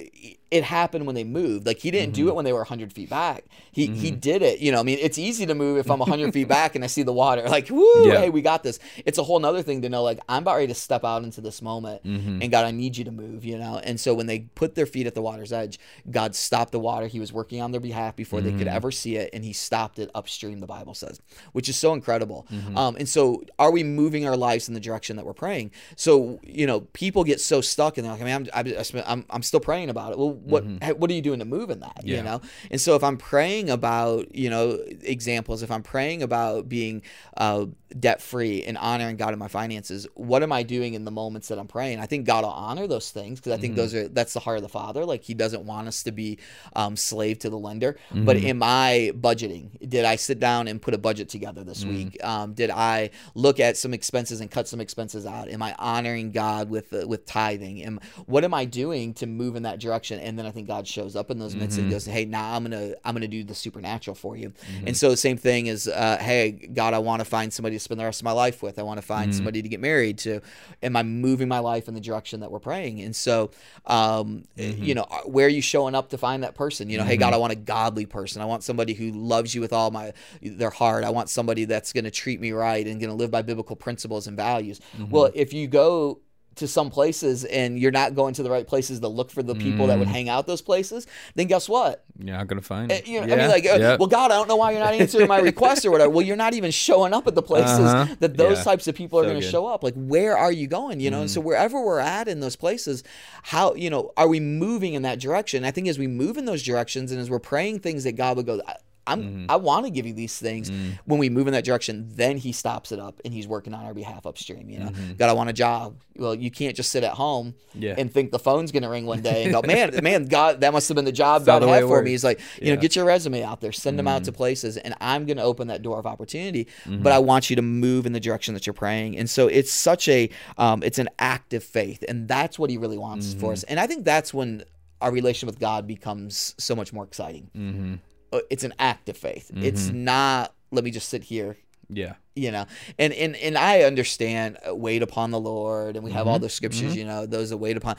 It 0.54 0.64
happened 0.64 1.06
when 1.06 1.16
they 1.16 1.24
moved. 1.24 1.66
Like 1.66 1.80
he 1.80 1.90
didn't 1.90 2.14
do 2.14 2.22
mm-hmm. 2.22 2.30
it 2.30 2.36
when 2.36 2.46
they 2.46 2.54
were 2.54 2.60
100 2.60 2.94
feet 2.94 3.10
back. 3.10 3.46
He 3.72 3.88
he 3.88 4.12
mm-hmm. 4.12 4.20
did 4.20 4.42
it. 4.42 4.60
You 4.60 4.72
know, 4.72 4.80
I 4.80 4.84
mean, 4.84 5.00
it's 5.02 5.18
easy 5.18 5.46
to 5.48 5.56
move 5.56 5.78
if 5.78 5.90
I'm 5.90 6.00
100 6.00 6.32
feet 6.32 6.48
back 6.60 6.76
and 6.76 6.84
I 6.84 6.88
see 6.88 7.04
the 7.04 7.14
water. 7.14 7.50
Like, 7.50 7.70
woo, 7.70 8.08
Yeah. 8.08 8.20
hey, 8.20 8.30
we 8.30 8.42
got 8.42 8.64
this. 8.64 8.80
It's 9.06 9.18
a 9.18 9.24
whole 9.24 9.40
nother 9.40 9.64
thing 9.64 9.82
to 9.82 9.90
know. 9.90 10.04
Like, 10.04 10.20
I'm 10.30 10.44
about 10.44 10.56
ready 10.56 10.68
to 10.68 10.76
step 10.76 11.04
out 11.04 11.24
into 11.24 11.42
this 11.42 11.62
moment, 11.62 12.04
mm-hmm. 12.04 12.42
and 12.42 12.52
God, 12.52 12.66
I 12.66 12.72
need 12.72 12.98
you 12.98 13.04
to 13.06 13.12
move. 13.12 13.46
You 13.46 13.58
know, 13.58 13.80
and 13.84 14.00
so 14.00 14.14
when 14.14 14.28
they 14.28 14.40
put 14.56 14.76
their 14.76 14.86
feet 14.86 15.08
at 15.08 15.16
the 15.16 15.22
water's 15.22 15.52
edge, 15.52 15.80
God 16.10 16.36
stopped 16.36 16.72
the 16.72 16.80
water. 16.80 17.08
He 17.08 17.20
was 17.20 17.34
working 17.34 17.62
on 17.62 17.72
their 17.72 17.82
behalf 17.82 18.16
before 18.16 18.42
they 18.42 18.52
could 18.52 18.68
ever 18.68 18.92
see 18.92 19.18
it, 19.18 19.30
and 19.34 19.44
He 19.44 19.54
stopped 19.54 20.00
it 20.00 20.10
upstream. 20.14 20.60
The 20.60 20.68
Bible 20.68 20.94
says, 20.94 21.20
which 21.52 21.68
is 21.70 21.76
so 21.76 21.94
incredible. 21.94 22.46
Um, 22.76 22.96
and 22.96 23.08
so, 23.10 23.44
are 23.60 23.72
we 23.72 23.84
moving 23.84 24.28
our 24.28 24.38
lives 24.38 24.68
in 24.68 24.74
the 24.74 24.80
direction 24.80 25.16
that 25.18 25.26
we're 25.26 25.34
praying? 25.34 25.72
So, 25.96 26.40
you 26.44 26.68
know, 26.68 26.82
people 26.94 27.24
get 27.24 27.40
so 27.42 27.62
stuck 27.62 27.98
and 27.98 28.06
they're 28.06 28.14
like, 28.14 28.22
I 28.22 28.26
mean, 28.26 28.50
I'm, 28.54 28.68
I'm, 28.78 29.04
I'm, 29.06 29.26
I'm 29.30 29.44
still 29.44 29.60
praying 29.60 29.90
about 29.90 30.12
it. 30.12 30.18
Well, 30.18 30.34
what, 30.44 30.64
what 30.98 31.10
are 31.10 31.14
you 31.14 31.22
doing 31.22 31.40
to 31.40 31.46
move 31.46 31.70
in 31.70 31.80
that? 31.80 32.02
Yeah. 32.04 32.18
You 32.18 32.24
know, 32.24 32.42
and 32.72 32.80
so 32.80 32.96
if 32.96 33.04
I'm 33.04 33.18
praying 33.18 33.70
about, 33.70 34.34
you 34.36 34.50
know, 34.50 34.80
examples, 35.02 35.64
if 35.64 35.72
I'm 35.72 35.84
praying 35.84 36.24
about 36.24 36.68
being 36.70 37.02
uh, 37.38 37.66
debt 38.00 38.22
free 38.22 38.64
and 38.64 38.78
honoring 38.78 39.18
God 39.18 39.34
in 39.34 39.40
my 39.40 39.48
finances, 39.48 40.08
what 40.16 40.44
am 40.44 40.52
I 40.52 40.64
doing 40.64 40.94
in 40.94 41.06
the 41.06 41.12
moments 41.12 41.48
that 41.50 41.60
I'm 41.60 41.68
praying? 41.68 42.00
I 42.00 42.06
think 42.06 42.26
God 42.26 42.44
will 42.44 42.52
honor 42.52 42.88
those 42.88 43.12
things 43.12 43.40
because 43.40 43.52
I 43.54 43.58
think 43.58 43.76
those 43.76 43.94
are 43.94 44.08
that's 44.08 44.34
the 44.34 44.40
heart 44.40 44.58
of 44.58 44.64
the 44.64 44.70
Father. 44.70 45.06
Like 45.06 45.24
He 45.24 45.34
doesn't 45.34 45.66
want 45.66 45.88
us 45.88 46.04
to 46.04 46.12
be 46.12 46.40
um, 46.76 46.96
slave 46.96 47.40
to 47.40 47.50
the 47.50 47.58
lender. 47.58 47.98
But 48.26 48.38
am 48.38 48.64
I 48.64 49.12
budgeting? 49.16 49.90
Did 49.90 50.06
I 50.06 50.16
sit 50.16 50.40
down 50.40 50.68
and 50.68 50.82
put 50.82 50.94
a 50.94 50.98
budget 50.98 51.30
together 51.30 51.64
this 51.64 51.86
week? 51.86 52.18
Um, 52.24 52.54
did 52.54 52.70
I 52.70 53.12
look 53.36 53.60
at 53.60 53.78
some 53.78 53.94
expenses 53.94 54.42
and 54.42 54.50
cut 54.50 54.68
some 54.68 54.82
expenses 54.82 55.26
out? 55.26 55.48
Am 55.50 55.62
I 55.62 55.76
honoring 55.78 56.32
God 56.32 56.70
with 56.70 56.94
uh, 56.94 57.08
with 57.08 57.26
tithing? 57.26 57.84
Am 57.84 58.00
what 58.26 58.44
am 58.44 58.54
I 58.54 58.66
doing 58.66 59.14
to 59.16 59.28
move 59.28 59.56
in 59.56 59.64
that 59.64 59.80
direction? 59.80 60.20
And 60.24 60.38
then 60.38 60.46
I 60.46 60.52
think 60.52 60.68
God 60.68 60.88
shows 60.88 61.16
up 61.16 61.32
in 61.32 61.40
those 61.40 61.56
midst 61.56 61.78
and 61.78 61.86
mm-hmm. 61.86 61.94
goes, 61.94 62.06
"Hey, 62.06 62.26
now 62.26 62.56
I'm 62.56 62.64
gonna 62.64 62.94
I'm 63.04 63.14
gonna 63.14 63.28
do 63.28 63.44
the 63.44 63.56
supernatural 63.56 64.16
for 64.16 64.36
you." 64.36 64.50
Mm-hmm. 64.50 64.88
And 64.88 64.98
so 64.98 65.10
the 65.10 65.18
same 65.18 65.38
thing 65.38 65.68
is, 65.68 65.88
uh, 65.88 66.18
"Hey, 66.20 66.52
God, 66.52 66.94
I 66.94 67.00
want 67.00 67.20
to 67.20 67.26
find 67.26 67.52
somebody 67.52 67.76
to 67.76 67.80
spend 67.80 68.00
the 68.00 68.06
rest 68.06 68.22
of 68.22 68.26
my 68.26 68.32
life 68.32 68.64
with. 68.64 68.80
I 68.80 68.84
want 68.84 68.98
to 69.00 69.06
find 69.06 69.30
mm-hmm. 69.30 69.38
somebody 69.38 69.62
to 69.62 69.70
get 69.70 69.80
married 69.80 70.18
to." 70.20 70.42
Am 70.82 70.96
I 70.96 71.04
moving 71.04 71.48
my 71.48 71.60
life 71.60 71.88
in 71.88 71.94
the 71.94 72.02
direction 72.02 72.40
that 72.42 72.52
we're 72.52 72.60
praying? 72.60 73.02
And 73.02 73.16
so, 73.16 73.52
um, 73.86 74.44
eh, 74.58 74.74
you 74.78 74.96
know, 74.96 75.06
where 75.26 75.46
are 75.46 75.50
you 75.50 75.62
showing 75.62 75.96
up 75.96 76.10
to 76.10 76.18
find 76.18 76.44
that 76.44 76.56
person? 76.56 76.90
You 76.90 76.98
know, 76.98 77.04
hey, 77.04 77.18
God, 77.18 77.34
I 77.34 77.38
want 77.38 77.54
a 77.54 77.58
godly 77.58 78.06
person. 78.06 78.42
I 78.42 78.46
want 78.46 78.64
somebody 78.64 78.94
who 78.94 79.12
loves 79.12 79.54
you 79.54 79.62
with 79.62 79.74
all 79.74 79.92
my 79.92 80.14
their 80.42 80.70
heart. 80.70 81.04
I 81.04 81.10
want 81.10 81.30
somebody 81.30 81.66
that's 81.66 81.94
going 81.94 82.06
to 82.06 82.12
treat 82.12 82.40
me 82.40 82.52
right 82.52 82.86
and 82.86 83.00
going 83.00 83.10
to 83.10 83.16
live 83.16 83.32
by 83.32 83.42
biblical 83.42 83.76
principles 83.76 84.28
and 84.28 84.36
values. 84.36 84.80
Well, 85.10 85.32
if 85.34 85.54
you 85.54 85.68
go 85.68 86.20
to 86.56 86.68
some 86.68 86.90
places 86.90 87.44
and 87.46 87.80
you're 87.80 87.92
not 87.92 88.14
going 88.16 88.34
to 88.36 88.44
the 88.44 88.50
right 88.52 88.68
places 88.68 89.00
to 89.00 89.08
look 89.08 89.32
for 89.32 89.42
the 89.42 89.56
people 89.56 89.88
that 89.88 89.98
would 89.98 90.08
hang 90.08 90.30
out 90.30 90.46
those 90.46 90.62
places, 90.62 91.08
then 91.36 91.48
guess 91.48 91.68
what? 91.68 92.04
You're 92.18 92.38
not 92.38 92.48
gonna 92.48 92.62
find 92.62 92.92
it. 92.92 93.08
You 93.08 93.22
know, 93.26 93.34
I 93.34 93.38
mean, 93.38 93.48
like, 93.50 93.66
uh, 93.66 93.98
well, 94.00 94.08
God, 94.08 94.32
I 94.32 94.36
don't 94.36 94.48
know 94.48 94.56
why 94.56 94.72
you're 94.72 94.80
not 94.80 94.94
answering 94.94 95.28
my 95.28 95.40
request 95.40 95.86
or 95.86 95.92
whatever. 95.92 96.12
Well, 96.12 96.26
you're 96.26 96.36
not 96.36 96.54
even 96.54 96.70
showing 96.72 97.12
up 97.14 97.26
at 97.28 97.36
the 97.36 97.42
places 97.42 97.80
Uh-huh. 97.80 98.16
that 98.20 98.38
those 98.38 98.58
Yeah. 98.60 98.64
types 98.64 98.88
of 98.88 98.96
people 98.96 99.20
are 99.20 99.24
So 99.24 99.30
going 99.30 99.42
to 99.42 99.48
show 99.50 99.66
up. 99.66 99.84
Like, 99.84 99.96
where 99.96 100.38
are 100.38 100.52
you 100.52 100.68
going? 100.68 101.00
You 101.00 101.10
know, 101.10 101.22
and 101.22 101.30
so 101.32 101.42
wherever 101.42 101.84
we're 101.84 102.00
at 102.00 102.28
in 102.28 102.40
those 102.40 102.56
places, 102.56 103.04
how 103.44 103.74
you 103.74 103.90
know 103.90 104.12
are 104.16 104.28
we 104.28 104.40
moving 104.40 104.94
in 104.94 105.02
that 105.02 105.20
direction? 105.20 105.66
I 105.66 105.72
think 105.72 105.88
as 105.88 105.98
we 105.98 106.08
move 106.08 106.38
in 106.38 106.46
those 106.46 106.62
directions 106.64 107.12
and 107.12 107.20
as 107.20 107.30
we're 107.30 107.40
praying 107.40 107.80
things 107.80 108.04
that 108.04 108.12
God 108.14 108.38
would 108.38 108.46
go. 108.46 108.62
I, 109.06 109.14
I'm, 109.14 109.46
I 109.50 109.56
want 109.58 109.86
to 109.86 109.92
give 109.92 110.06
you 110.06 110.14
these 110.14 110.38
things. 110.38 110.72
When 111.06 111.20
we 111.20 111.30
move 111.30 111.48
in 111.48 111.54
that 111.54 111.64
direction, 111.66 112.10
then 112.14 112.38
He 112.38 112.52
stops 112.52 112.92
it 112.92 113.00
up 113.00 113.20
and 113.26 113.34
He's 113.34 113.48
working 113.48 113.74
on 113.74 113.86
our 113.86 113.94
behalf 113.94 114.26
upstream. 114.26 114.70
You 114.70 114.80
know, 114.80 114.92
God, 115.18 115.30
I 115.30 115.34
want 115.34 115.50
a 115.50 115.54
job. 115.54 115.98
Well, 116.16 116.36
you 116.36 116.52
can't 116.52 116.76
just 116.76 116.92
sit 116.92 117.04
at 117.04 117.14
home 117.14 117.56
Yeah. 117.74 117.96
and 117.98 118.12
think 118.14 118.32
the 118.32 118.40
phone's 118.40 118.72
going 118.72 118.84
to 118.84 118.90
ring 118.90 119.06
one 119.06 119.22
day 119.22 119.44
and 119.44 119.52
go, 119.52 119.62
man, 119.66 119.92
man, 120.04 120.26
God, 120.26 120.62
that 120.62 120.72
must 120.74 120.88
have 120.90 120.96
been 120.96 121.06
the 121.06 121.12
job 121.12 121.42
not 121.46 121.62
God 121.62 121.68
had 121.70 121.84
for 121.84 122.02
me. 122.04 122.12
He's 122.12 122.24
like, 122.24 122.40
you 122.40 122.44
Yeah. 122.44 122.64
Mm-hmm. 122.68 122.76
know, 122.76 122.82
get 122.82 122.96
your 122.96 123.06
resume 123.06 123.44
out 123.44 123.62
there, 123.62 123.72
send 123.72 123.98
them 124.00 124.08
out 124.08 124.24
to 124.26 124.32
places, 124.32 124.78
and 124.78 124.94
I'm 125.02 125.26
going 125.26 125.38
to 125.38 125.44
open 125.44 125.68
that 125.68 125.82
door 125.82 126.00
of 126.00 126.06
opportunity. 126.06 126.68
But 126.86 127.12
I 127.12 127.20
want 127.20 127.50
you 127.50 127.56
to 127.56 127.62
move 127.62 128.06
in 128.06 128.14
the 128.14 128.20
direction 128.20 128.54
that 128.54 128.66
you're 128.68 128.74
praying. 128.74 129.18
And 129.18 129.30
so 129.30 129.48
it's 129.48 129.72
such 129.72 130.08
a, 130.08 130.30
um, 130.58 130.84
it's 130.84 131.00
an 131.00 131.10
active 131.20 131.64
faith, 131.64 132.04
and 132.08 132.28
that's 132.28 132.58
what 132.60 132.70
He 132.70 132.78
really 132.78 132.98
wants 132.98 133.14
Mm-hmm. 133.32 133.40
for 133.40 133.52
us. 133.54 133.64
And 133.64 133.80
I 133.80 133.88
think 133.88 134.06
that's 134.06 134.34
when 134.34 134.64
our 135.02 135.12
relation 135.12 135.48
with 135.48 135.60
God 135.60 135.86
becomes 135.88 136.56
so 136.58 136.76
much 136.76 136.94
more 136.94 137.04
exciting. 137.04 138.00
Mm-hmm. 138.34 138.38
Uh, 138.38 138.48
It's 138.50 138.64
an 138.64 138.74
active 138.80 139.18
faith. 139.18 139.52
It's 139.56 139.90
not. 139.90 140.54
Let 140.72 140.84
me 140.84 140.92
just 140.92 141.10
sit 141.10 141.24
here 141.24 141.58
Yeah. 141.90 142.14
you 142.36 142.52
know 142.52 142.66
and 142.98 143.14
and 143.14 143.36
and 143.36 143.56
i 143.58 143.84
understand 143.84 144.58
uh, 144.68 144.74
wait 144.74 145.02
upon 145.04 145.30
the 145.32 145.40
lord 145.40 145.96
and 145.96 146.04
we 146.04 146.12
have 146.12 146.26
all 146.28 146.36
Mm-hmm. 146.38 146.44
the 146.44 146.50
scriptures 146.50 146.96
you 146.96 147.06
know 147.06 147.28
those 147.28 147.50
that 147.52 147.58
wait 147.58 147.78
upon 147.78 147.96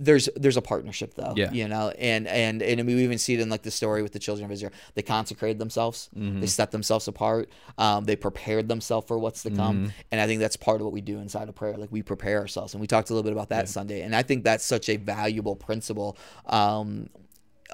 there's 0.00 0.28
there's 0.36 0.56
a 0.56 0.62
partnership 0.62 1.14
though 1.14 1.32
Yeah. 1.36 1.50
you 1.50 1.66
know 1.66 1.90
and 1.98 2.28
and 2.28 2.62
and 2.62 2.86
we 2.86 2.94
even 3.02 3.18
see 3.18 3.34
it 3.34 3.40
in 3.40 3.48
like 3.50 3.62
the 3.62 3.72
story 3.72 4.00
with 4.02 4.12
the 4.12 4.20
children 4.20 4.44
of 4.44 4.52
israel 4.52 4.70
they 4.94 5.02
consecrated 5.02 5.58
themselves 5.58 6.08
Mm-hmm. 6.16 6.40
they 6.40 6.46
set 6.46 6.70
themselves 6.70 7.08
apart 7.08 7.48
um, 7.78 8.04
they 8.04 8.14
prepared 8.14 8.68
themselves 8.68 9.08
for 9.08 9.18
what's 9.18 9.42
to 9.42 9.50
come 9.50 9.76
Mm-hmm. 9.78 9.88
and 10.12 10.20
i 10.20 10.26
think 10.28 10.38
that's 10.40 10.56
part 10.56 10.80
of 10.80 10.84
what 10.84 10.92
we 10.92 11.00
do 11.00 11.18
inside 11.18 11.48
of 11.48 11.56
prayer 11.56 11.76
like 11.76 11.90
we 11.90 12.02
prepare 12.04 12.38
ourselves 12.38 12.74
and 12.74 12.80
we 12.80 12.86
talked 12.86 13.10
a 13.10 13.12
little 13.14 13.24
bit 13.28 13.32
about 13.32 13.48
that 13.48 13.68
sunday 13.68 14.02
and 14.02 14.14
i 14.14 14.22
think 14.22 14.44
that's 14.44 14.64
such 14.64 14.88
a 14.88 14.96
valuable 14.98 15.56
principle 15.56 16.16
um, 16.46 17.08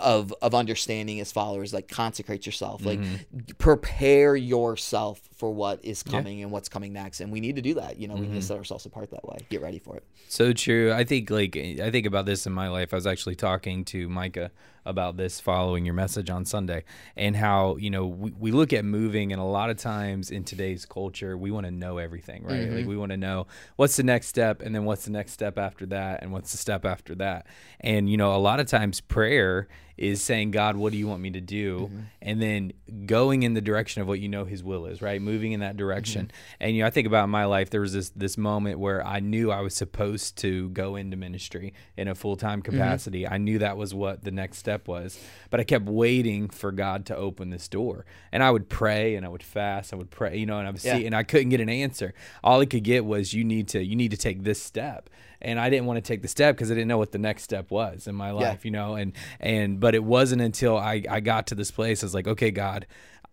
of 0.01 0.35
of 0.43 0.55
understanding 0.55 1.21
as 1.21 1.31
followers 1.31 1.73
like 1.73 1.89
consecrate 1.89 2.47
yourself 2.47 2.85
like 2.85 2.99
Mm-hmm. 2.99 3.45
prepare 3.59 4.35
yourself 4.37 5.21
for 5.37 5.51
what 5.53 5.85
is 5.85 6.03
coming 6.03 6.43
and 6.43 6.51
what's 6.53 6.69
coming 6.69 6.93
next. 6.93 7.21
And 7.21 7.31
we 7.33 7.41
need 7.41 7.57
to 7.57 7.63
do 7.63 7.75
that. 7.75 7.99
You 7.99 8.09
know, 8.09 8.15
we 8.15 8.23
Mm-hmm. 8.23 8.35
need 8.35 8.41
to 8.41 8.47
set 8.47 8.57
ourselves 8.57 8.87
apart 8.87 9.11
that 9.11 9.25
way. 9.25 9.37
Get 9.51 9.61
ready 9.63 9.79
for 9.79 9.97
it. 9.97 10.05
So 10.29 10.53
true. 10.53 10.93
I 10.93 11.05
think 11.05 11.29
like 11.31 11.57
I 11.57 11.91
think 11.91 12.07
about 12.07 12.25
this 12.27 12.47
in 12.47 12.53
my 12.53 12.69
life. 12.69 12.93
I 12.93 12.97
was 12.97 13.07
actually 13.07 13.35
talking 13.35 13.85
to 13.87 14.09
Micah 14.09 14.51
about 14.87 15.17
this 15.17 15.41
following 15.41 15.85
your 15.85 15.95
message 15.95 16.29
on 16.31 16.45
Sunday 16.45 16.85
and 17.17 17.35
how, 17.37 17.77
you 17.77 17.89
know, 17.91 18.07
we, 18.07 18.31
we 18.33 18.51
look 18.53 18.73
at 18.73 18.85
moving 18.85 19.33
and 19.33 19.41
a 19.41 19.45
lot 19.45 19.71
of 19.71 19.77
times 19.79 20.31
in 20.31 20.45
today's 20.45 20.85
culture, 20.85 21.39
we 21.39 21.51
want 21.51 21.65
to 21.67 21.71
know 21.73 21.97
everything, 21.99 22.45
right? 22.45 22.71
Like 22.71 22.87
we 22.87 22.97
want 22.97 23.11
to 23.11 23.17
know 23.17 23.47
what's 23.77 23.97
the 23.97 24.03
next 24.03 24.27
step 24.29 24.61
and 24.61 24.75
then 24.75 24.85
what's 24.85 25.05
the 25.07 25.11
next 25.11 25.33
step 25.33 25.57
after 25.59 25.87
that 25.87 26.23
and 26.23 26.33
what's 26.33 26.53
the 26.53 26.59
step 26.59 26.85
after 26.85 27.15
that. 27.17 27.47
And 27.81 28.11
you 28.11 28.17
know, 28.19 28.35
a 28.35 28.39
lot 28.39 28.61
of 28.61 28.67
times 28.67 29.01
prayer 29.01 29.69
is 29.97 30.23
saying, 30.23 30.51
God, 30.51 30.77
what 30.77 30.93
do 30.93 30.99
you 30.99 31.07
want 31.07 31.21
me 31.21 31.31
to 31.31 31.41
do? 31.41 31.81
Mm-hmm. 31.81 32.01
And 32.23 32.43
then 32.43 32.73
going 33.07 33.43
in 33.43 33.55
the 33.55 33.61
direction 33.61 34.03
of 34.03 34.09
what 34.09 34.21
you 34.21 34.29
know 34.29 34.45
his 34.45 34.63
will 34.63 34.87
is, 34.87 35.01
right? 35.01 35.21
Moving 35.21 35.53
in 35.53 35.61
that 35.61 35.77
direction. 35.77 36.27
Mm-hmm. 36.27 36.55
And 36.61 36.77
you 36.77 36.83
know, 36.83 36.87
I 36.87 36.91
think 36.91 37.07
about 37.07 37.29
my 37.29 37.45
life, 37.45 37.71
there 37.71 37.81
was 37.81 37.93
this 37.93 38.11
this 38.11 38.37
moment 38.37 38.79
where 38.79 39.07
I 39.07 39.21
knew 39.21 39.51
I 39.51 39.61
was 39.61 39.75
supposed 39.75 40.37
to 40.39 40.69
go 40.71 40.97
into 40.97 41.17
ministry 41.17 41.75
in 41.97 42.09
a 42.09 42.15
full 42.15 42.37
time 42.37 42.63
mm-hmm. 42.63 42.73
capacity. 42.73 43.29
I 43.29 43.39
knew 43.39 43.59
that 43.59 43.77
was 43.77 43.95
what 43.95 44.25
the 44.25 44.31
next 44.31 44.59
step 44.59 44.89
was. 44.89 45.19
But 45.51 45.61
I 45.61 45.65
kept 45.65 45.87
waiting 45.87 46.49
for 46.49 46.73
God 46.73 47.07
to 47.07 47.17
open 47.17 47.51
this 47.51 47.69
door. 47.69 48.05
And 48.33 48.43
I 48.43 48.51
would 48.51 48.69
pray 48.69 49.15
and 49.15 49.25
I 49.25 49.29
would 49.29 49.43
fast, 49.43 49.93
I 49.93 49.97
would 49.97 50.11
pray, 50.11 50.37
you 50.37 50.47
know, 50.47 50.59
and 50.59 50.67
I 50.67 50.71
would 50.71 50.81
see 50.81 50.89
Yeah. 50.89 51.07
and 51.07 51.15
I 51.15 51.23
couldn't 51.23 51.51
get 51.51 51.61
an 51.61 51.69
answer. 51.69 52.15
All 52.43 52.61
I 52.61 52.67
could 52.67 52.85
get 52.85 53.05
was 53.05 53.33
you 53.33 53.45
need 53.45 53.69
to 53.69 53.85
you 53.85 53.95
need 53.97 54.11
to 54.11 54.17
take 54.17 54.43
this 54.43 54.61
step. 54.61 55.09
And 55.41 55.61
I 55.61 55.69
didn't 55.69 55.85
want 55.85 55.99
to 55.99 56.01
take 56.01 56.23
the 56.23 56.29
step 56.29 56.57
because 56.57 56.71
I 56.71 56.75
didn't 56.75 56.89
know 56.89 56.97
what 56.97 57.13
the 57.13 57.19
next 57.19 57.43
step 57.43 57.71
was 57.71 58.07
in 58.07 58.15
my 58.15 58.31
life, 58.31 58.65
you 58.65 58.71
know, 58.71 58.95
and 58.95 59.13
and 59.41 59.79
but 59.85 59.95
it 59.95 60.03
wasn't 60.03 60.41
until 60.41 60.79
I 60.79 61.03
I 61.11 61.21
got 61.21 61.49
to 61.49 61.55
this 61.55 61.71
place 61.71 62.03
I 62.03 62.07
was 62.07 62.15
like, 62.15 62.27
okay, 62.27 62.51
God, 62.51 62.87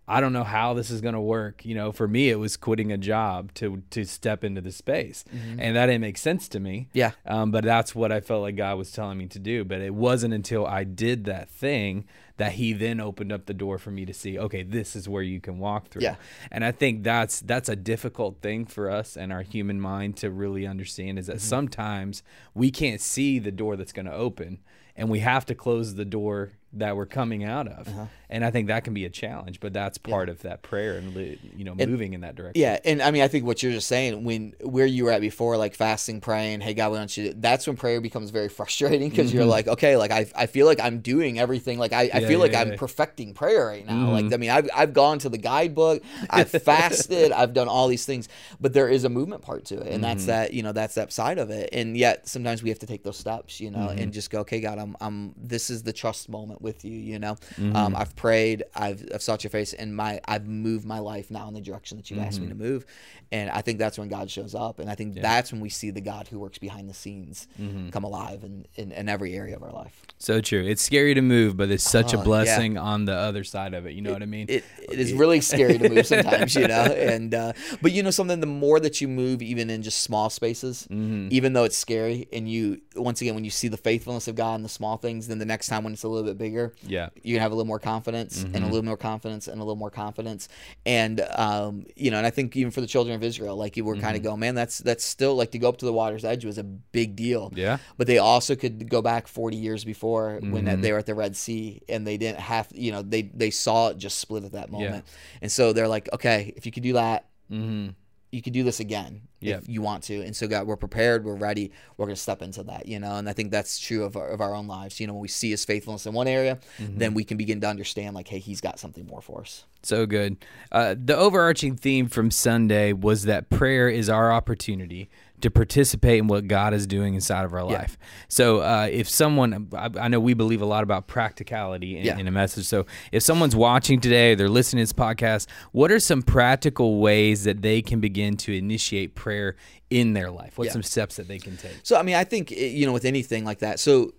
I 0.06 0.20
don't 0.20 0.34
know 0.34 0.44
how 0.44 0.74
this 0.74 0.92
is 0.92 1.00
going 1.00 1.14
to 1.14 1.22
work. 1.22 1.64
You 1.64 1.76
know, 1.76 1.94
for 1.94 2.10
me, 2.10 2.30
it 2.30 2.36
was 2.36 2.58
quitting 2.58 2.92
a 2.92 2.98
job 2.98 3.54
to 3.54 3.84
to 3.92 4.04
step 4.04 4.44
into 4.44 4.60
the 4.60 4.74
space, 4.74 5.24
and 5.32 5.78
that 5.78 5.86
didn't 5.86 6.02
make 6.02 6.18
sense 6.18 6.50
to 6.50 6.60
me. 6.60 6.90
Yeah. 6.92 7.12
Um, 7.26 7.52
but 7.52 7.64
that's 7.64 7.96
what 7.96 8.12
I 8.12 8.20
felt 8.20 8.42
like 8.42 8.58
God 8.58 8.78
was 8.78 8.92
telling 8.92 9.18
me 9.18 9.28
to 9.28 9.40
do. 9.40 9.64
But 9.64 9.80
it 9.80 9.94
wasn't 9.94 10.34
until 10.34 10.66
I 10.66 10.84
did 10.84 11.24
that 11.24 11.50
thing 11.50 12.04
that 12.36 12.52
He 12.54 12.74
then 12.74 13.00
opened 13.00 13.32
up 13.32 13.46
the 13.46 13.54
door 13.54 13.78
for 13.78 13.92
me 13.92 14.04
to 14.04 14.14
see, 14.14 14.38
okay, 14.38 14.64
this 14.64 14.94
is 14.94 15.08
where 15.08 15.24
you 15.24 15.40
can 15.40 15.58
walk 15.58 15.88
through. 15.88 16.02
Yeah. 16.02 16.16
And 16.52 16.66
I 16.66 16.74
think 16.74 17.04
that's 17.04 17.40
that's 17.40 17.70
a 17.70 17.78
difficult 17.78 18.42
thing 18.42 18.66
for 18.66 18.90
us 18.90 19.16
and 19.16 19.32
our 19.32 19.44
human 19.44 19.80
mind 19.80 20.18
to 20.18 20.30
really 20.30 20.68
understand 20.68 21.18
is 21.18 21.28
that 21.28 21.40
sometimes 21.40 22.24
we 22.54 22.72
can't 22.72 23.00
see 23.00 23.40
the 23.40 23.52
door 23.52 23.78
that's 23.78 23.94
going 23.94 24.08
to 24.08 24.14
open, 24.14 24.60
and 24.96 25.10
we 25.10 25.20
have 25.20 25.46
to 25.46 25.56
close 25.56 25.96
the 25.96 26.06
door 26.06 26.54
that 26.74 26.96
we're 26.96 27.06
coming 27.06 27.44
out 27.44 27.68
of. 27.68 27.88
And 28.30 28.46
I 28.46 28.52
think 28.52 28.68
that 28.68 28.86
can 28.86 28.94
be 28.94 29.04
a 29.04 29.10
challenge, 29.10 29.60
but 29.60 29.74
that's 29.74 29.98
part 29.98 30.30
of 30.30 30.42
that 30.44 30.62
prayer 30.62 30.96
and 30.98 31.14
you 31.58 31.66
know 31.66 31.76
moving 31.76 32.14
in 32.14 32.22
that 32.22 32.36
direction. 32.36 32.62
Yeah, 32.62 32.80
and 32.86 33.02
I 33.02 33.12
mean, 33.12 33.24
I 33.24 33.28
think 33.28 33.46
what 33.46 33.62
you're 33.62 33.74
just 33.74 33.88
saying, 33.90 34.24
when 34.24 34.54
where 34.62 34.86
you 34.86 35.04
were 35.04 35.12
at 35.12 35.20
before, 35.20 35.58
like 35.58 35.76
fasting, 35.76 36.22
praying, 36.22 36.62
hey 36.62 36.74
God, 36.74 36.94
we 36.94 36.98
want 36.98 37.18
you. 37.18 37.34
That's 37.36 37.68
when 37.68 37.76
prayer 37.76 38.00
becomes 38.00 38.30
very 38.30 38.48
frustrating 38.58 39.10
because 39.10 39.34
you're 39.34 39.44
like, 39.44 39.68
okay, 39.68 39.98
like 39.98 40.12
I, 40.12 40.28
I 40.34 40.46
feel 40.46 40.66
like 40.66 40.80
I'm 40.80 41.00
doing 41.02 41.40
everything, 41.40 41.78
like 41.78 41.92
I, 41.92 42.04
I 42.04 42.06
Mm-hmm. 42.08 42.22
Yeah, 42.22 42.28
feel 42.30 42.40
like 42.40 42.52
yeah, 42.54 42.62
I'm 42.62 42.70
yeah. 42.72 42.76
perfecting 42.78 43.34
prayer 43.34 43.66
right 43.68 43.86
now. 43.86 43.94
Mm-hmm. 44.06 44.12
Like 44.28 44.34
I 44.34 44.38
mean, 44.38 44.50
I've 44.50 44.70
I've 44.74 44.94
gone 44.94 45.20
to 45.20 45.30
the 45.30 45.38
guidebook, 45.38 46.02
I've 46.30 46.50
fasted, 46.64 47.34
I've 47.34 47.54
done 47.54 47.68
all 47.68 47.90
these 47.90 48.06
things, 48.06 48.30
but 48.62 48.72
there 48.74 48.88
is 48.88 49.04
a 49.04 49.10
movement 49.10 49.42
part 49.42 49.66
to 49.66 49.76
it, 49.76 49.82
and 49.82 49.92
Mm-hmm. 49.96 50.02
that's 50.04 50.26
that 50.28 50.54
you 50.54 50.64
know 50.64 50.72
that's 50.72 50.96
that 50.96 51.12
side 51.12 51.38
of 51.38 51.50
it, 51.50 51.70
and 51.74 51.98
yet 51.98 52.30
sometimes 52.30 52.64
we 52.64 52.70
have 52.70 52.80
to 52.80 52.86
take 52.88 53.04
those 53.04 53.18
steps, 53.18 53.60
you 53.60 53.72
know, 53.72 53.80
Mm-hmm. 53.90 54.00
and 54.00 54.14
just 54.14 54.30
go, 54.30 54.40
okay, 54.42 54.62
God, 54.62 54.80
I'm 54.80 54.96
I'm 55.02 55.34
this 55.38 55.70
is 55.70 55.84
the 55.84 55.92
trust 55.92 56.30
moment 56.30 56.61
with 56.62 56.86
you, 56.86 56.94
you 56.94 57.20
know, 57.20 57.34
Mm-hmm. 57.58 57.76
um, 57.76 57.96
I've 57.96 58.16
prayed, 58.16 58.64
I've 58.76 59.04
I've 59.14 59.22
sought 59.22 59.44
your 59.44 59.52
face, 59.52 59.74
and 59.74 59.96
my 59.96 60.20
I've 60.28 60.48
moved 60.48 60.86
my 60.86 61.00
life 61.00 61.32
now 61.32 61.48
in 61.48 61.54
the 61.54 61.62
direction 61.62 61.98
that 61.98 62.10
you've 62.12 62.20
asked 62.20 62.40
me 62.42 62.48
to 62.48 62.54
Mm-hmm. 62.54 62.64
move, 62.64 62.86
and 63.32 63.50
I 63.50 63.62
think 63.62 63.80
that's 63.80 63.98
when 63.98 64.10
God 64.10 64.30
shows 64.30 64.54
up, 64.56 64.80
and 64.80 64.90
I 64.90 64.96
think 64.96 65.16
that's 65.16 65.52
when 65.52 65.62
we 65.62 65.70
see 65.70 65.92
the 65.92 66.02
God 66.02 66.28
who 66.28 66.40
works 66.40 66.58
behind 66.58 66.90
the 66.90 66.94
scenes 66.94 67.48
Mm-hmm. 67.62 67.90
come 67.90 68.04
alive 68.04 68.44
in, 68.44 68.66
in 68.76 68.92
in 68.92 69.10
every 69.10 69.34
area 69.36 69.56
of 69.56 69.64
our 69.64 69.72
life. 69.72 70.02
So 70.18 70.40
true. 70.42 70.64
It's 70.64 70.82
scary 70.84 71.14
to 71.16 71.22
move, 71.22 71.58
but 71.58 71.72
it's 71.72 71.84
such 71.84 72.14
a 72.14 72.18
Oh, 72.18 72.20
yeah. 72.20 72.24
blessing 72.26 72.78
on 72.78 73.06
the 73.06 73.16
other 73.16 73.44
side 73.44 73.74
of 73.74 73.86
it. 73.88 73.94
You 73.94 74.02
know 74.04 74.14
what 74.14 74.22
I 74.22 74.28
mean? 74.28 74.46
It, 74.50 74.64
it 74.78 75.00
is 75.00 75.14
really 75.14 75.42
scary 75.42 75.78
to 75.80 75.90
move 75.90 76.06
sometimes, 76.14 76.56
you 76.56 76.68
know. 76.68 76.86
And 76.92 77.34
uh, 77.34 77.54
but 77.82 77.92
you 77.92 78.04
know 78.04 78.12
something, 78.12 78.40
the 78.40 78.46
more 78.46 78.80
that 78.80 79.02
you 79.02 79.08
move, 79.08 79.42
even 79.42 79.70
in 79.72 79.82
just 79.82 80.04
small 80.04 80.30
spaces, 80.30 80.88
Mm-hmm. 80.92 81.30
even 81.32 81.54
though 81.54 81.64
it's 81.64 81.78
scary, 81.78 82.28
and 82.34 82.48
you 82.50 82.82
once 82.96 83.22
again 83.22 83.34
when 83.36 83.44
you 83.46 83.50
see 83.50 83.68
the 83.68 83.78
faithfulness 83.78 84.28
of 84.28 84.36
God 84.36 84.56
in 84.56 84.64
the 84.64 84.70
small 84.70 84.98
things, 84.98 85.28
then 85.28 85.40
the 85.40 85.46
next 85.46 85.68
time 85.68 85.84
when 85.84 85.94
it's 85.94 86.04
a 86.04 86.08
little 86.08 86.28
bit 86.28 86.38
bigger, 86.38 86.51
Yeah. 86.84 87.10
you 87.24 87.36
can 87.36 87.42
have 87.42 87.52
a 87.52 87.56
little 87.56 87.68
more 87.68 87.80
confidence 87.80 88.44
and 88.44 88.56
a 88.58 88.68
little 88.68 88.84
more 88.84 88.98
confidence 88.98 89.48
and 89.48 89.58
a 89.60 89.64
little 89.64 89.76
more 89.76 89.90
confidence. 89.92 90.48
And 90.86 91.22
um, 91.36 91.86
you 91.96 92.12
know, 92.12 92.18
and 92.18 92.26
I 92.28 92.30
think 92.30 92.56
even 92.56 92.72
for 92.72 92.82
the 92.82 92.88
children 92.88 93.16
of 93.16 93.24
Israel, 93.24 93.56
like 93.56 93.78
you 93.78 93.86
were 93.86 93.96
kind 93.98 94.16
of 94.18 94.24
going, 94.24 94.40
man, 94.40 94.56
that's 94.56 94.80
that's 94.80 95.04
still 95.04 95.36
like 95.36 95.52
to 95.52 95.60
go 95.60 95.70
up 95.70 95.78
to 95.78 95.86
the 95.86 95.94
water's 95.94 96.24
edge 96.26 96.44
was 96.46 96.58
a 96.58 96.64
big 96.64 97.16
deal. 97.16 97.52
Yeah. 97.56 97.78
But 97.98 98.08
they 98.08 98.18
also 98.18 98.56
could 98.56 98.90
go 98.90 99.02
back 99.02 99.28
40 99.28 99.58
years 99.58 99.84
before 99.86 100.40
when 100.42 100.66
Mm-hmm. 100.66 100.82
they 100.82 100.92
were 100.92 101.00
at 101.00 101.06
the 101.06 101.16
Red 101.16 101.36
Sea 101.36 101.82
and 101.90 102.06
they 102.06 102.18
didn't 102.18 102.40
have, 102.40 102.68
you 102.74 102.92
know, 102.92 103.02
they 103.02 103.24
they 103.24 103.50
saw 103.52 103.90
it 103.90 103.98
just 103.98 104.20
split 104.20 104.44
at 104.44 104.52
that 104.54 104.72
moment. 104.72 105.06
And 105.42 105.52
so 105.52 105.74
they're 105.74 105.88
like, 105.88 106.10
okay, 106.14 106.54
if 106.56 106.66
you 106.66 106.72
could 106.72 106.84
do 106.84 106.94
that, 106.94 107.26
Mm-hmm. 107.52 107.90
you 108.32 108.42
could 108.42 108.54
do 108.54 108.64
this 108.64 108.80
again 108.80 109.22
Yep. 109.42 109.64
if 109.64 109.70
you 109.70 109.82
want 109.82 110.04
to. 110.04 110.22
And 110.22 110.36
so 110.36 110.48
God, 110.48 110.68
we're 110.68 110.76
prepared, 110.78 111.26
we're 111.26 111.36
ready, 111.36 111.72
we're 111.98 112.06
going 112.06 112.16
to 112.16 112.22
step 112.22 112.42
into 112.42 112.64
that, 112.64 112.88
you 112.88 113.00
know. 113.00 113.16
And 113.16 113.28
I 113.28 113.34
think 113.34 113.52
that's 113.52 113.80
true 113.80 114.04
of 114.04 114.16
our, 114.16 114.28
of 114.30 114.40
our 114.42 114.54
own 114.56 114.68
lives. 114.68 115.00
You 115.00 115.08
know, 115.08 115.14
when 115.14 115.22
we 115.22 115.28
see 115.28 115.50
His 115.52 115.66
faithfulness 115.66 116.06
in 116.06 116.14
one 116.14 116.28
area, 116.28 116.60
Mm-hmm. 116.80 116.98
then 116.98 117.14
we 117.14 117.24
can 117.24 117.38
begin 117.38 117.60
to 117.62 117.68
understand, 117.68 118.16
like, 118.16 118.28
hey, 118.28 118.40
He's 118.40 118.62
got 118.62 118.80
something 118.80 119.06
more 119.06 119.22
for 119.22 119.42
us. 119.42 119.66
So 119.84 120.06
good. 120.06 120.38
Uh, 120.72 120.96
the 120.98 121.16
overarching 121.18 121.76
theme 121.76 122.08
from 122.08 122.30
Sunday 122.30 122.94
was 122.94 123.24
that 123.24 123.50
prayer 123.50 123.90
is 123.90 124.10
our 124.10 124.32
opportunity 124.32 125.10
to 125.42 125.52
participate 125.52 126.20
in 126.20 126.28
what 126.28 126.48
God 126.48 126.74
is 126.74 126.88
doing 126.88 127.14
inside 127.16 127.46
of 127.46 127.54
our 127.54 127.64
life. 127.64 127.98
So, 128.28 128.60
uh, 128.62 128.88
if 128.92 129.08
someone, 129.10 129.68
I, 129.76 129.90
I 130.00 130.08
know 130.08 130.20
we 130.20 130.34
believe 130.34 130.62
a 130.62 130.66
lot 130.66 130.84
about 130.84 131.08
practicality 131.08 131.98
in, 131.98 132.06
Yeah. 132.06 132.18
in 132.18 132.28
a 132.28 132.32
message. 132.32 132.66
So, 132.66 132.86
if 133.12 133.24
someone's 133.24 133.56
watching 133.56 134.00
today, 134.00 134.36
they're 134.36 134.50
listening 134.50 134.86
to 134.86 134.94
this 134.94 134.94
podcast, 134.94 135.48
what 135.72 135.92
are 135.92 136.00
some 136.00 136.22
practical 136.22 137.00
ways 137.00 137.44
that 137.44 137.62
they 137.62 137.82
can 137.82 138.00
begin 138.00 138.38
to 138.38 138.56
initiate 138.56 139.16
prayer 139.16 139.56
in 139.90 140.14
their 140.14 140.32
life? 140.32 140.58
What's 140.58 140.70
Yeah. 140.70 140.74
some 140.74 140.84
steps 140.84 141.16
that 141.18 141.28
they 141.28 141.40
can 141.40 141.58
take? 141.58 141.74
So 141.84 141.98
I 141.98 142.04
mean, 142.04 142.16
I 142.16 142.24
think 142.24 142.52
eh, 142.52 142.68
you 142.68 142.86
know 142.86 142.94
with 142.94 143.06
anything 143.06 143.44
like 143.46 143.60
that. 143.60 143.80
So 143.80 144.14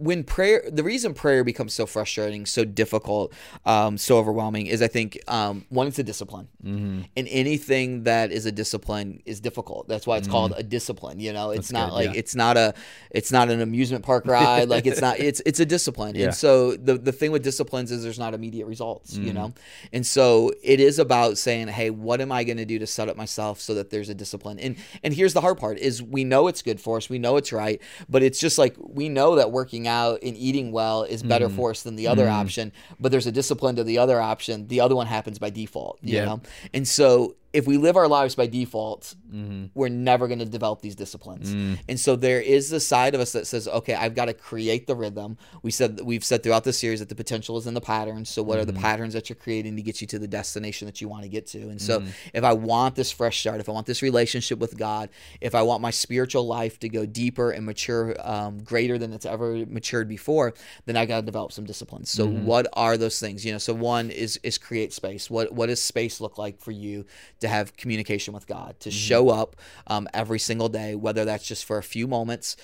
when 0.00 0.24
prayer, 0.24 0.62
the 0.66 0.82
reason 0.82 1.12
prayer 1.12 1.44
becomes 1.44 1.74
so 1.74 1.84
frustrating, 1.84 2.46
so 2.46 2.64
difficult, 2.64 3.34
um, 3.66 3.98
so 3.98 4.16
overwhelming 4.16 4.66
is 4.66 4.80
I 4.80 4.88
think 4.88 5.18
um, 5.28 5.66
one, 5.68 5.86
it's 5.86 5.98
a 5.98 6.02
discipline, 6.02 6.48
mm-hmm. 6.64 7.02
and 7.16 7.28
anything 7.28 8.04
that 8.04 8.32
is 8.32 8.46
a 8.46 8.52
discipline 8.52 9.22
is 9.26 9.40
difficult. 9.40 9.88
That's 9.88 10.06
why 10.06 10.16
it's 10.16 10.26
called 10.26 10.54
a 10.56 10.62
discipline. 10.62 11.20
You 11.20 11.34
know, 11.34 11.50
it's 11.50 11.70
not 11.70 11.90
good, 11.90 11.94
like 11.94 12.06
yeah. 12.06 12.18
it's 12.18 12.34
not 12.34 12.56
a 12.56 12.74
it's 13.10 13.30
not 13.30 13.50
an 13.50 13.60
amusement 13.60 14.04
park 14.04 14.26
ride. 14.26 14.68
like 14.68 14.86
it's 14.86 15.02
not 15.02 15.20
it's 15.20 15.42
it's 15.44 15.60
a 15.60 15.66
discipline. 15.66 16.16
Yeah. 16.16 16.26
And 16.26 16.34
so 16.34 16.76
the 16.76 16.96
the 16.96 17.12
thing 17.12 17.30
with 17.30 17.42
disciplines 17.42 17.92
is 17.92 18.02
there's 18.02 18.18
not 18.18 18.32
immediate 18.32 18.66
results. 18.66 19.14
Mm-hmm. 19.14 19.26
You 19.26 19.32
know, 19.34 19.54
and 19.92 20.06
so 20.06 20.52
it 20.62 20.80
is 20.80 20.98
about 20.98 21.36
saying, 21.36 21.68
hey, 21.68 21.90
what 21.90 22.22
am 22.22 22.32
I 22.32 22.44
going 22.44 22.56
to 22.56 22.64
do 22.64 22.78
to 22.78 22.86
set 22.86 23.08
up 23.10 23.16
myself 23.16 23.60
so 23.60 23.74
that 23.74 23.90
there's 23.90 24.08
a 24.08 24.14
discipline? 24.14 24.58
And 24.58 24.76
and 25.04 25.12
here's 25.12 25.34
the 25.34 25.42
hard 25.42 25.58
part 25.58 25.78
is 25.78 26.02
we 26.02 26.24
know 26.24 26.48
it's 26.48 26.62
good 26.62 26.80
for 26.80 26.96
us, 26.96 27.10
we 27.10 27.18
know 27.18 27.36
it's 27.36 27.52
right, 27.52 27.82
but 28.08 28.22
it's 28.22 28.40
just 28.40 28.56
like 28.56 28.74
we 28.78 29.10
know 29.10 29.36
that 29.36 29.52
working 29.52 29.86
out 29.86 29.89
and 30.22 30.36
eating 30.36 30.72
well 30.72 31.02
is 31.04 31.22
better 31.22 31.46
Mm-hmm. 31.48 31.56
for 31.56 31.70
us 31.70 31.82
than 31.82 31.96
the 31.96 32.06
other 32.08 32.28
option, 32.28 32.72
but 33.00 33.10
there's 33.12 33.26
a 33.26 33.32
discipline 33.32 33.76
to 33.76 33.84
the 33.84 33.98
other 33.98 34.20
option. 34.20 34.66
The 34.68 34.80
other 34.80 34.94
one 34.96 35.06
happens 35.06 35.38
by 35.38 35.50
default, 35.50 35.98
you 36.02 36.16
Yeah. 36.16 36.24
know? 36.26 36.40
And 36.74 36.86
so 36.86 37.34
if 37.52 37.66
we 37.66 37.76
live 37.76 37.96
our 37.96 38.08
lives 38.08 38.34
by 38.34 38.46
default, 38.46 39.14
Mm-hmm. 39.30 39.66
we're 39.74 39.88
never 39.88 40.26
going 40.26 40.40
to 40.40 40.44
develop 40.44 40.82
these 40.82 40.96
disciplines. 40.96 41.54
Mm. 41.54 41.78
And 41.88 42.00
so 42.00 42.16
there 42.16 42.40
is 42.40 42.68
the 42.68 42.80
side 42.80 43.14
of 43.14 43.20
us 43.20 43.30
that 43.30 43.46
says, 43.46 43.68
okay, 43.68 43.94
I've 43.94 44.16
got 44.16 44.24
to 44.24 44.34
create 44.34 44.88
the 44.88 44.96
rhythm. 44.96 45.38
We 45.62 45.70
said 45.70 46.00
we've 46.02 46.24
said 46.24 46.42
throughout 46.42 46.64
the 46.64 46.72
series 46.72 46.98
that 46.98 47.08
the 47.10 47.14
potential 47.14 47.56
is 47.56 47.68
in 47.68 47.74
the 47.74 47.80
patterns. 47.80 48.28
So 48.28 48.42
what 48.42 48.58
are 48.58 48.62
Mm-hmm. 48.62 48.74
the 48.74 48.80
patterns 48.80 49.14
that 49.14 49.28
you're 49.28 49.36
creating 49.36 49.76
to 49.76 49.82
get 49.82 50.00
you 50.00 50.08
to 50.08 50.18
the 50.18 50.26
destination 50.26 50.86
that 50.86 51.00
you 51.00 51.08
want 51.08 51.22
to 51.22 51.28
get 51.28 51.46
to? 51.48 51.60
And 51.68 51.80
so 51.80 52.00
Mm-hmm. 52.00 52.08
if 52.34 52.42
I 52.42 52.52
want 52.54 52.96
this 52.96 53.12
fresh 53.12 53.38
start, 53.38 53.60
if 53.60 53.68
I 53.68 53.72
want 53.72 53.86
this 53.86 54.02
relationship 54.02 54.58
with 54.58 54.76
God, 54.76 55.08
if 55.40 55.54
I 55.54 55.62
want 55.62 55.80
my 55.80 55.90
spiritual 55.92 56.44
life 56.44 56.80
to 56.80 56.88
go 56.88 57.06
deeper 57.06 57.52
and 57.52 57.64
mature 57.64 58.16
um, 58.28 58.58
greater 58.64 58.98
than 58.98 59.12
it's 59.12 59.26
ever 59.26 59.64
matured 59.66 60.08
before, 60.08 60.54
then 60.86 60.96
I 60.96 61.06
got 61.06 61.20
to 61.20 61.26
develop 61.26 61.52
some 61.52 61.66
disciplines. 61.66 62.10
So 62.10 62.26
Mm-hmm. 62.26 62.46
what 62.46 62.66
are 62.72 62.96
those 62.96 63.20
things? 63.20 63.44
You 63.46 63.52
know, 63.52 63.58
so 63.58 63.74
one 63.74 64.10
is 64.10 64.40
is 64.42 64.58
create 64.58 64.92
space. 64.92 65.30
What 65.30 65.52
what 65.52 65.66
does 65.66 65.80
space 65.80 66.20
look 66.20 66.36
like 66.36 66.58
for 66.60 66.72
you 66.72 67.06
to 67.40 67.48
have 67.48 67.76
communication 67.76 68.34
with 68.34 68.46
God, 68.46 68.78
to 68.80 68.90
show 68.90 69.28
up 69.30 69.56
um, 69.86 70.08
every 70.14 70.38
single 70.38 70.68
day, 70.68 70.94
whether 70.94 71.24
that's 71.24 71.46
just 71.46 71.64
for 71.64 71.78
a 71.78 71.82
few 71.82 72.06
moments, 72.06 72.56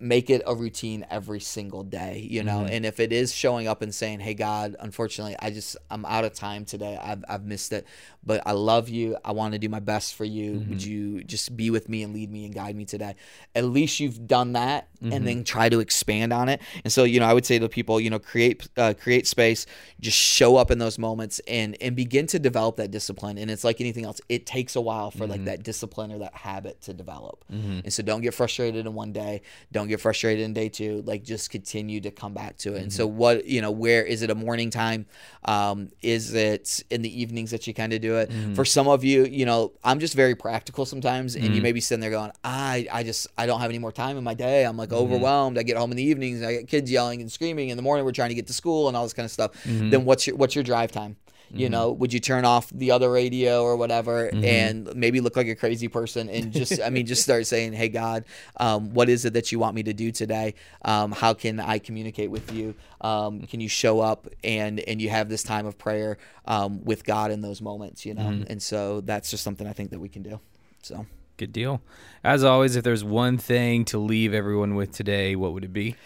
make 0.00 0.28
it 0.30 0.42
a 0.46 0.54
routine 0.54 1.06
every 1.10 1.40
single 1.40 1.82
day, 1.82 2.26
you 2.28 2.42
know. 2.42 2.64
And 2.72 2.84
if 2.86 3.00
it 3.00 3.12
is 3.12 3.32
showing 3.34 3.68
up 3.68 3.82
and 3.82 3.94
saying, 3.94 4.20
"Hey, 4.20 4.34
God, 4.34 4.76
unfortunately, 4.80 5.36
I 5.38 5.50
just 5.50 5.76
I'm 5.90 6.04
out 6.04 6.24
of 6.24 6.34
time 6.34 6.64
today. 6.64 6.98
I've 7.02 7.24
I've 7.28 7.44
missed 7.44 7.72
it, 7.72 7.86
but 8.24 8.42
I 8.46 8.52
love 8.52 8.88
you. 8.88 9.16
I 9.24 9.32
want 9.32 9.52
to 9.52 9.58
do 9.58 9.68
my 9.68 9.80
best 9.80 10.14
for 10.14 10.24
you. 10.24 10.64
Would 10.68 10.82
you 10.84 11.22
just 11.24 11.56
be 11.56 11.70
with 11.70 11.88
me 11.88 12.02
and 12.02 12.12
lead 12.12 12.30
me 12.30 12.44
and 12.44 12.54
guide 12.54 12.76
me 12.76 12.84
today?" 12.84 13.14
At 13.54 13.64
least 13.64 14.00
you've 14.00 14.26
done 14.26 14.52
that, 14.54 14.88
and 15.12 15.26
then 15.26 15.44
try 15.44 15.68
to 15.68 15.80
expand 15.80 16.32
on 16.32 16.48
it. 16.48 16.60
And 16.82 16.92
so, 16.92 17.04
you 17.04 17.20
know, 17.20 17.26
I 17.26 17.34
would 17.34 17.44
say 17.44 17.58
to 17.58 17.68
people, 17.68 18.00
you 18.00 18.10
know, 18.10 18.18
create 18.18 18.68
uh, 18.76 18.94
create 18.98 19.26
space, 19.26 19.66
just 20.00 20.16
show 20.16 20.56
up 20.56 20.70
in 20.70 20.78
those 20.78 20.98
moments, 20.98 21.40
and 21.46 21.76
and 21.80 21.94
begin 21.94 22.26
to 22.28 22.38
develop 22.38 22.76
that 22.76 22.90
discipline. 22.90 23.38
And 23.38 23.50
it's 23.50 23.64
like 23.64 23.80
anything 23.80 24.04
else; 24.04 24.20
it 24.28 24.46
takes 24.46 24.74
a 24.76 24.80
while 24.80 25.10
for 25.10 25.26
like 25.26 25.40
mm-hmm. 25.40 25.46
that 25.46 25.62
discipline 25.62 26.10
or 26.10 26.18
that 26.18 26.34
habit 26.34 26.80
to 26.82 26.94
develop. 26.94 27.44
Mm-hmm. 27.52 27.80
And 27.84 27.92
so, 27.92 28.02
don't 28.02 28.22
get 28.22 28.34
frustrated 28.34 28.86
in 28.86 28.94
one 28.94 29.12
day. 29.12 29.42
Don't 29.72 29.88
get 29.88 30.00
frustrated 30.00 30.44
in 30.44 30.52
day 30.52 30.68
two. 30.68 31.02
Like, 31.06 31.22
just 31.22 31.50
continue 31.50 32.00
to 32.00 32.10
come 32.10 32.32
back 32.32 32.56
to 32.58 32.74
it. 32.74 32.82
And 32.82 32.92
so, 32.92 33.06
mm-hmm. 33.06 33.18
what 33.18 33.44
you 33.46 33.60
know, 33.60 33.70
where 33.70 34.02
is 34.04 34.22
it 34.22 34.30
a 34.30 34.34
morning 34.34 34.70
time? 34.70 35.06
Um, 35.44 35.90
is 36.02 36.32
it 36.34 36.82
in 36.90 37.02
the 37.02 37.20
evenings 37.20 37.50
that 37.50 37.66
you 37.66 37.74
kind 37.74 37.92
of 37.92 38.00
do 38.00 38.16
it? 38.16 38.30
For 38.54 38.64
some 38.64 38.88
of 38.88 39.04
you, 39.04 39.24
you 39.24 39.44
know, 39.44 39.72
I'm 39.82 40.00
just 40.00 40.14
very 40.14 40.34
practical 40.34 40.86
sometimes, 40.86 41.36
and 41.36 41.54
you 41.54 41.62
may 41.62 41.72
be 41.72 41.80
sitting 41.80 42.00
there 42.00 42.10
going, 42.10 42.32
I 42.42 42.86
I 42.90 43.02
just 43.02 43.26
I 43.36 43.46
don't 43.46 43.60
have 43.60 43.70
any 43.70 43.78
more 43.78 43.92
time 43.92 44.16
in 44.16 44.24
my 44.24 44.34
day. 44.34 44.64
I'm 44.64 44.76
like 44.76 44.92
overwhelmed. 44.92 45.58
I 45.58 45.62
get 45.62 45.76
home 45.76 45.90
in 45.90 45.96
the 45.96 46.02
evenings. 46.02 46.42
I 46.42 46.52
get 46.52 46.68
kids 46.68 46.90
yelling 46.90 47.20
and 47.20 47.30
screaming. 47.30 47.68
In 47.68 47.76
the 47.76 47.82
morning, 47.82 48.04
we're 48.04 48.12
trying 48.12 48.30
to 48.30 48.34
get 48.34 48.46
to 48.46 48.52
school 48.52 48.88
and 48.88 48.96
all 48.96 49.02
this 49.02 49.12
kind 49.12 49.24
of 49.24 49.30
stuff. 49.30 49.52
Then 49.90 50.04
what's 50.04 50.26
your 50.26 50.36
what's 50.36 50.54
your 50.54 50.64
drive 50.64 50.92
time? 50.92 51.16
You 51.58 51.68
know, 51.68 51.90
would 51.92 52.12
you 52.12 52.20
turn 52.20 52.44
off 52.44 52.70
the 52.70 52.90
other 52.90 53.10
radio 53.10 53.62
or 53.62 53.76
whatever 53.76 54.28
and 54.44 54.94
maybe 54.94 55.20
look 55.20 55.36
like 55.36 55.46
a 55.48 55.54
crazy 55.54 55.88
person 55.88 56.28
and 56.28 56.52
just, 56.52 56.80
I 56.80 56.90
mean, 56.90 57.06
just 57.06 57.22
start 57.22 57.46
saying, 57.46 57.72
hey, 57.74 57.88
God, 57.88 58.24
um, 58.58 58.92
what 58.94 59.08
is 59.08 59.24
it 59.24 59.32
that 59.34 59.52
you 59.52 59.58
want 59.58 59.74
me 59.74 59.82
to 59.84 59.92
do 59.92 60.10
today? 60.10 60.54
Um, 60.84 61.12
how 61.12 61.34
can 61.34 61.60
I 61.60 61.78
communicate 61.78 62.30
with 62.30 62.52
you? 62.52 62.74
Um, 63.00 63.42
can 63.42 63.60
you 63.60 63.68
show 63.68 64.00
up 64.00 64.26
and, 64.42 64.80
and 64.80 65.00
you 65.00 65.10
have 65.10 65.28
this 65.28 65.42
time 65.42 65.66
of 65.66 65.78
prayer 65.78 66.18
um, 66.46 66.84
with 66.84 67.04
God 67.04 67.30
in 67.30 67.40
those 67.40 67.60
moments, 67.60 68.04
you 68.04 68.14
know? 68.14 68.28
And 68.48 68.62
so 68.62 69.00
that's 69.02 69.30
just 69.30 69.44
something 69.44 69.66
I 69.66 69.72
think 69.72 69.90
that 69.90 70.00
we 70.00 70.08
can 70.08 70.22
do. 70.22 70.40
So. 70.82 71.06
Good 71.36 71.52
deal. 71.52 71.82
As 72.22 72.44
always, 72.44 72.76
if 72.76 72.84
there's 72.84 73.04
one 73.04 73.38
thing 73.38 73.84
to 73.86 73.98
leave 73.98 74.32
everyone 74.32 74.76
with 74.76 74.92
today, 74.92 75.36
what 75.36 75.52
would 75.52 75.64
it 75.64 75.72
be? 75.72 75.96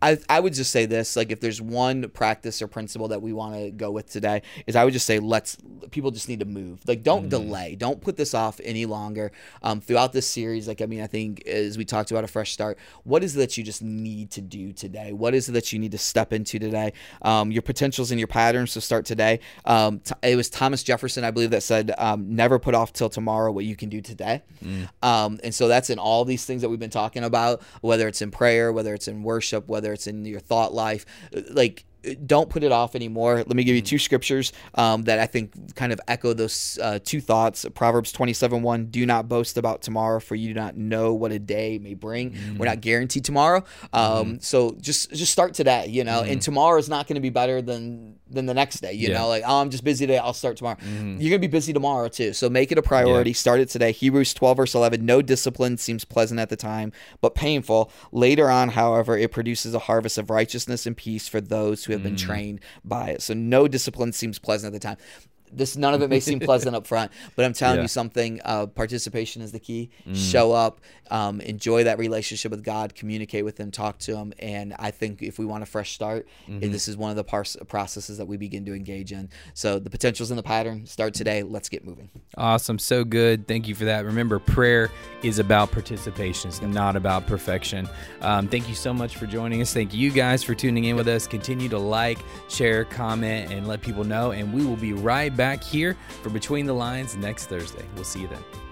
I, 0.00 0.18
I 0.28 0.40
would 0.40 0.54
just 0.54 0.70
say 0.70 0.86
this 0.86 1.16
like 1.16 1.32
if 1.32 1.40
there's 1.40 1.60
one 1.60 2.08
practice 2.10 2.62
or 2.62 2.68
principle 2.68 3.08
that 3.08 3.20
we 3.20 3.32
want 3.32 3.54
to 3.54 3.70
go 3.70 3.90
with 3.90 4.08
today 4.08 4.42
is 4.66 4.76
i 4.76 4.84
would 4.84 4.92
just 4.92 5.06
say 5.06 5.18
let's 5.18 5.56
people 5.90 6.10
just 6.10 6.28
need 6.28 6.40
to 6.40 6.46
move. 6.46 6.80
Like 6.86 7.02
don't 7.02 7.28
delay. 7.28 7.74
Don't 7.74 8.00
put 8.00 8.16
this 8.16 8.34
off 8.34 8.60
any 8.62 8.86
longer. 8.86 9.32
Um, 9.62 9.80
throughout 9.80 10.12
this 10.12 10.28
series 10.28 10.68
like 10.68 10.80
i 10.80 10.86
mean 10.86 11.00
i 11.00 11.06
think 11.06 11.46
as 11.46 11.76
we 11.76 11.84
talked 11.84 12.10
about 12.10 12.24
a 12.24 12.28
fresh 12.28 12.52
start 12.52 12.78
what 13.04 13.24
is 13.24 13.34
it 13.36 13.38
that 13.38 13.56
you 13.56 13.64
just 13.64 13.82
need 13.82 14.30
to 14.32 14.40
do 14.40 14.72
today? 14.72 15.12
What 15.12 15.34
is 15.34 15.48
it 15.48 15.52
that 15.52 15.72
you 15.72 15.78
need 15.78 15.92
to 15.92 15.98
step 15.98 16.32
into 16.32 16.58
today? 16.58 16.92
Um, 17.22 17.50
your 17.50 17.62
potentials 17.62 18.10
and 18.10 18.20
your 18.20 18.28
patterns 18.28 18.74
to 18.74 18.80
start 18.80 19.04
today. 19.04 19.40
Um, 19.64 20.00
t- 20.00 20.14
it 20.22 20.36
was 20.36 20.48
thomas 20.48 20.82
jefferson 20.82 21.24
i 21.24 21.30
believe 21.30 21.50
that 21.50 21.62
said 21.62 21.92
um, 21.98 22.34
never 22.34 22.58
put 22.58 22.74
off 22.74 22.92
till 22.92 23.08
tomorrow 23.08 23.50
what 23.50 23.64
you 23.64 23.76
can 23.76 23.88
do 23.88 24.00
today 24.00 24.42
um, 25.02 25.38
and 25.44 25.54
so 25.54 25.68
that's 25.68 25.90
in 25.90 25.98
all 25.98 26.24
these 26.24 26.44
things 26.44 26.62
that 26.62 26.68
we've 26.68 26.78
been 26.78 26.90
talking 26.90 27.24
about 27.24 27.62
whether 27.80 28.08
it's 28.08 28.22
in 28.22 28.30
prayer 28.30 28.72
whether 28.72 28.94
it's 28.94 29.08
in 29.08 29.22
worship 29.22 29.68
whether 29.68 29.92
it's 29.92 30.06
in 30.06 30.24
your 30.24 30.40
thought 30.40 30.72
life 30.74 31.04
like 31.50 31.84
don't 32.24 32.48
put 32.48 32.62
it 32.62 32.70
off 32.70 32.94
anymore. 32.94 33.38
Let 33.38 33.54
me 33.54 33.64
give 33.64 33.74
you 33.74 33.82
two 33.82 33.98
scriptures 33.98 34.52
um, 34.76 35.02
that 35.02 35.18
I 35.18 35.26
think 35.26 35.74
kind 35.74 35.92
of 35.92 36.00
echo 36.06 36.32
those 36.32 36.78
uh, 36.80 37.00
two 37.04 37.20
thoughts. 37.20 37.66
Proverbs 37.74 38.12
27 38.12 38.62
1 38.62 38.86
Do 38.86 39.04
not 39.04 39.28
boast 39.28 39.58
about 39.58 39.82
tomorrow, 39.82 40.20
for 40.20 40.36
you 40.36 40.48
do 40.48 40.54
not 40.54 40.76
know 40.76 41.12
what 41.12 41.32
a 41.32 41.40
day 41.40 41.78
may 41.78 41.94
bring. 41.94 42.36
We're 42.56 42.66
not 42.66 42.80
guaranteed 42.80 43.24
tomorrow. 43.24 43.64
Um, 43.92 44.38
So 44.40 44.76
just 44.80 45.10
just 45.10 45.32
start 45.32 45.54
today, 45.54 45.88
you 45.88 46.04
know, 46.04 46.22
and 46.22 46.40
tomorrow 46.40 46.78
is 46.78 46.88
not 46.88 47.08
going 47.08 47.16
to 47.16 47.20
be 47.20 47.30
better 47.30 47.60
than 47.60 48.17
than 48.30 48.46
the 48.46 48.54
next 48.54 48.80
day, 48.80 48.92
you 48.92 49.08
Yeah. 49.08 49.18
know, 49.18 49.28
like, 49.28 49.42
oh, 49.46 49.60
I'm 49.60 49.70
just 49.70 49.84
busy 49.84 50.06
today. 50.06 50.18
I'll 50.18 50.32
start 50.32 50.56
tomorrow. 50.56 50.76
Mm-hmm. 50.76 51.20
You're 51.20 51.30
going 51.30 51.40
to 51.40 51.48
be 51.48 51.50
busy 51.50 51.72
tomorrow 51.72 52.08
too. 52.08 52.32
So 52.32 52.48
make 52.48 52.72
it 52.72 52.78
a 52.78 52.82
priority. 52.82 53.32
Start 53.32 53.60
it 53.60 53.68
today. 53.68 53.92
Hebrews 53.92 54.34
12, 54.34 54.56
verse 54.56 54.74
11 54.74 55.04
No 55.04 55.22
discipline 55.22 55.76
seems 55.78 56.04
pleasant 56.04 56.40
at 56.40 56.48
the 56.48 56.56
time, 56.56 56.92
but 57.20 57.34
painful. 57.34 57.90
Later 58.12 58.50
on, 58.50 58.70
however, 58.70 59.16
it 59.16 59.32
produces 59.32 59.74
a 59.74 59.80
harvest 59.80 60.18
of 60.18 60.30
righteousness 60.30 60.86
and 60.86 60.96
peace 60.96 61.28
for 61.28 61.40
those 61.40 61.84
who 61.84 61.92
have 61.92 62.02
been 62.02 62.16
mm. 62.16 62.18
trained 62.18 62.60
by 62.84 63.10
it. 63.10 63.22
So 63.22 63.34
no 63.34 63.68
discipline 63.68 64.12
seems 64.12 64.38
pleasant 64.38 64.74
at 64.74 64.80
the 64.80 64.86
time. 64.86 64.96
This 65.52 65.76
none 65.76 65.94
of 65.94 66.02
it 66.02 66.08
may 66.10 66.20
seem 66.20 66.40
pleasant 66.40 66.74
up 66.76 66.86
front, 66.86 67.10
but 67.36 67.44
I'm 67.44 67.52
telling 67.52 67.76
Yeah. 67.76 67.82
you 67.82 67.88
something. 67.88 68.40
Uh, 68.44 68.66
participation 68.66 69.42
is 69.42 69.52
the 69.52 69.60
key. 69.60 69.90
Show 70.14 70.52
up, 70.52 70.80
um, 71.10 71.40
enjoy 71.40 71.84
that 71.84 71.98
relationship 71.98 72.50
with 72.50 72.62
God, 72.64 72.94
communicate 72.94 73.44
with 73.44 73.58
Him, 73.58 73.70
talk 73.70 73.98
to 74.00 74.16
Him, 74.16 74.32
and 74.38 74.74
I 74.78 74.90
think 74.90 75.22
if 75.22 75.38
we 75.38 75.44
want 75.46 75.62
a 75.62 75.66
fresh 75.66 75.92
start, 75.94 76.26
this 76.48 76.88
is 76.88 76.96
one 76.96 77.10
of 77.10 77.16
the 77.16 77.24
pars- 77.24 77.56
processes 77.68 78.18
that 78.18 78.26
we 78.26 78.36
begin 78.36 78.64
to 78.66 78.74
engage 78.74 79.12
in. 79.12 79.28
So 79.54 79.78
the 79.78 79.90
potentials 79.90 80.30
in 80.30 80.36
the 80.36 80.42
pattern 80.42 80.86
start 80.86 81.14
today. 81.14 81.42
Let's 81.42 81.68
get 81.68 81.84
moving. 81.84 82.10
Awesome. 82.36 82.78
So 82.78 83.04
good. 83.04 83.46
Thank 83.48 83.68
you 83.68 83.74
for 83.74 83.84
that. 83.86 84.04
Remember, 84.04 84.38
prayer 84.38 84.90
is 85.22 85.38
about 85.38 85.70
participation, 85.72 86.48
it's 86.48 86.60
not 86.62 86.96
about 86.96 87.26
perfection. 87.26 87.88
Um, 88.20 88.48
thank 88.48 88.68
you 88.68 88.74
so 88.74 88.92
much 88.92 89.16
for 89.16 89.26
joining 89.26 89.60
us. 89.62 89.72
Thank 89.72 89.94
you 89.94 90.10
guys 90.10 90.42
for 90.42 90.54
tuning 90.54 90.84
in 90.84 90.96
with 90.96 91.08
us. 91.08 91.26
Continue 91.26 91.68
to 91.70 91.78
like, 91.78 92.18
share, 92.48 92.84
comment, 92.84 93.52
and 93.52 93.66
let 93.66 93.80
people 93.80 94.04
know. 94.04 94.30
And 94.32 94.52
we 94.52 94.64
will 94.64 94.76
be 94.76 94.92
right 94.92 95.34
back 95.38 95.64
here 95.64 95.96
for 96.22 96.28
Between 96.28 96.66
the 96.66 96.74
Lines 96.74 97.16
next 97.16 97.46
Thursday. 97.46 97.86
We'll 97.94 98.04
see 98.04 98.20
you 98.20 98.28
then. 98.28 98.67